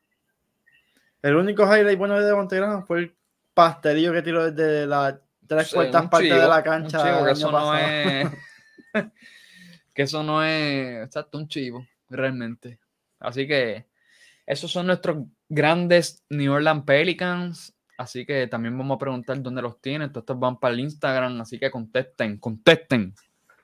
[1.21, 3.17] El único highlight bueno de Graham fue el
[3.53, 5.15] pastelillo que tiró desde las
[5.47, 6.97] tres Sí, cuartas partes de la cancha.
[6.99, 8.31] chivo, el que año eso no es.
[9.97, 11.03] que eso no es.
[11.05, 12.79] Exacto, un chivo, realmente.
[13.19, 13.87] Así que
[14.45, 17.75] esos son nuestros grandes New Orleans Pelicans.
[17.97, 20.11] Así que también vamos a preguntar dónde los tienen.
[20.11, 21.41] Todos estos van para el Instagram.
[21.41, 23.15] Así que contesten, contesten.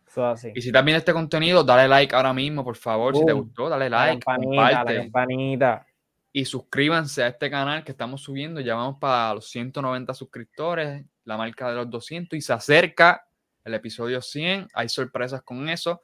[0.08, 0.52] Eso así.
[0.56, 3.16] Y si estás viendo este contenido, dale like ahora mismo, por favor.
[3.16, 3.44] Si te Boom.
[3.46, 5.88] gustó, dale La like, campanita, la comparte campanita.
[6.32, 8.60] y suscríbanse a este canal que estamos subiendo.
[8.60, 13.28] Ya vamos para los 190 suscriptores, la marca de los 200 y se acerca
[13.64, 14.68] el episodio 100.
[14.74, 16.02] Hay sorpresas con eso.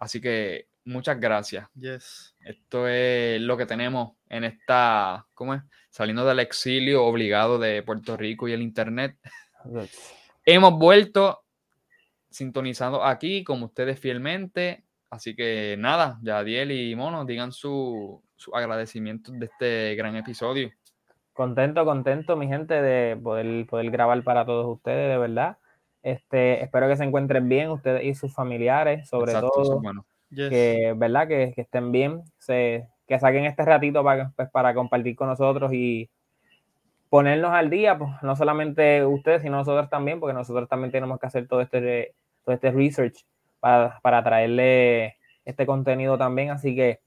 [0.00, 1.68] Así que muchas gracias.
[1.74, 2.34] Yes.
[2.40, 5.62] Esto es lo que tenemos en esta, ¿cómo es?
[5.90, 9.16] Saliendo del exilio obligado de Puerto Rico y el internet.
[10.44, 11.40] Hemos vuelto
[12.30, 14.84] sintonizando aquí como ustedes fielmente.
[15.10, 20.70] Así que nada, Yadiel y Mono, digan su, su agradecimiento de este gran episodio.
[21.32, 25.58] Contento, contento, mi gente, de poder, poder grabar para todos ustedes, de verdad.
[26.08, 29.82] Este, espero que se encuentren bien, ustedes y sus familiares, sobre Exacto, todo.
[30.30, 30.48] Yes.
[30.48, 31.28] que, ¿verdad?
[31.28, 35.70] Que, que estén bien, se, que saquen este ratito para, pues, para compartir con nosotros
[35.74, 36.08] y
[37.10, 41.26] ponernos al día, pues, no solamente ustedes, sino nosotros también, porque nosotros también tenemos que
[41.26, 43.26] hacer todo este, todo este research
[43.60, 47.00] para, para traerle este contenido también, así que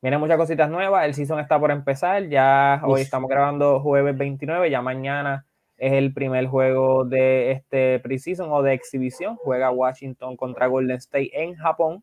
[0.00, 4.70] vienen muchas cositas nuevas, el season está por empezar, ya hoy estamos grabando jueves 29,
[4.70, 5.44] ya mañana
[5.76, 11.30] es el primer juego de este preseason o de exhibición, juega Washington contra Golden State
[11.34, 12.02] en Japón.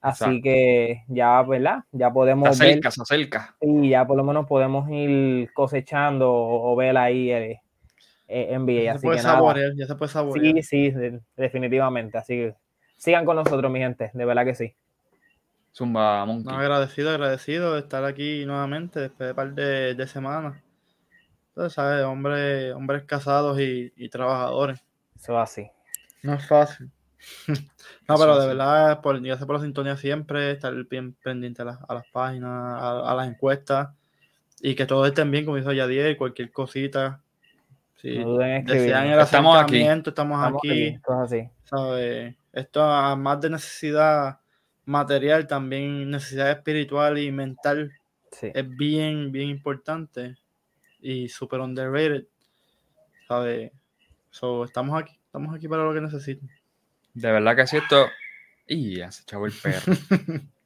[0.00, 0.42] Así Exacto.
[0.44, 1.80] que ya, ¿verdad?
[1.90, 3.56] Ya Se podemos ver acerca, se acerca.
[3.60, 7.56] y ya por lo menos podemos ir cosechando o, o ver ahí el,
[8.28, 8.72] eh, NBA.
[8.84, 10.54] ya se Así puede que nada, saborear, ya se puede saborear.
[10.54, 12.16] sí, sí, de- definitivamente.
[12.16, 12.54] Así que
[12.96, 14.74] sigan con nosotros, mi gente, de verdad que sí.
[15.74, 16.52] Zumba Monkey.
[16.52, 20.54] No, agradecido, agradecido de estar aquí nuevamente después de un par de, de semanas.
[21.50, 22.04] Entonces, ¿sabes?
[22.04, 24.82] Hombres, hombres casados y, y trabajadores.
[25.16, 25.68] Eso así.
[26.22, 26.90] No es fácil.
[27.48, 27.54] no,
[28.14, 31.78] Eso pero de verdad, por, gracias por la sintonía siempre, estar bien pendiente a las,
[31.88, 33.90] a las páginas, a, a las encuestas
[34.60, 37.20] y que todos estén bien, como hizo Yadier, cualquier cosita.
[37.96, 39.80] Si No duden desean el Estamos aquí.
[39.82, 40.70] estamos, Estamos aquí.
[40.70, 41.50] aquí, Eso es así.
[41.64, 42.34] ¿sabes?
[42.52, 44.38] Esto, además de necesidad
[44.86, 47.92] material, también necesidad espiritual y mental
[48.32, 48.50] Sí.
[48.54, 50.36] es bien, bien importante
[51.02, 52.26] y super underrated.
[53.28, 53.72] ¿Sabes?
[54.30, 56.50] So, estamos aquí, estamos aquí para lo que necesiten.
[57.14, 58.08] De verdad que sí, esto.
[58.66, 59.92] Y ya se echó el perro.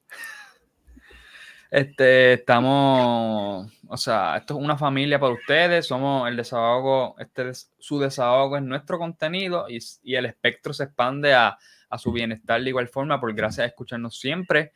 [1.74, 7.74] Este, estamos, o sea, esto es una familia para ustedes, somos el desahogo, este es
[7.80, 11.58] su desahogo es nuestro contenido y, y el espectro se expande a,
[11.90, 14.72] a su bienestar de igual forma, por gracias a escucharnos siempre.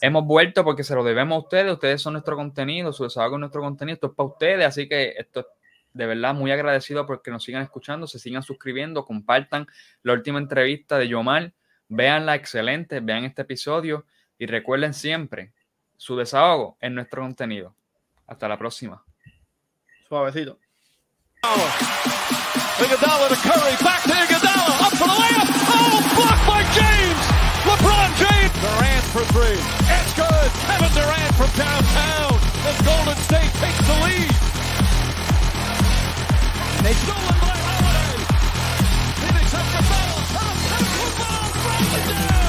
[0.00, 3.40] Hemos vuelto porque se lo debemos a ustedes, ustedes son nuestro contenido, su desahogo es
[3.40, 5.46] nuestro contenido, esto es para ustedes, así que esto es
[5.92, 9.68] de verdad muy agradecido porque nos sigan escuchando, se sigan suscribiendo, compartan
[10.02, 11.52] la última entrevista de Yomar,
[11.86, 14.04] veanla excelente, vean este episodio
[14.36, 15.52] y recuerden siempre
[15.96, 17.74] su desahogo en nuestro contenido.
[18.26, 19.02] Hasta la próxima.
[20.08, 20.58] Suavecito.
[22.84, 25.48] Iguodala to Curry, back to Iguodala, up for the layup.
[25.72, 27.24] Oh, blocked by James.
[27.64, 28.52] LeBron James.
[28.60, 29.58] Durant for three.
[29.88, 30.50] It's good.
[30.68, 32.36] Kevin Durant from downtown.
[32.66, 34.30] And Golden State takes the lead.
[36.84, 38.20] They stolen by Holiday.
[39.22, 40.20] Phoenix up for battle.
[40.34, 42.43] Top two for Miles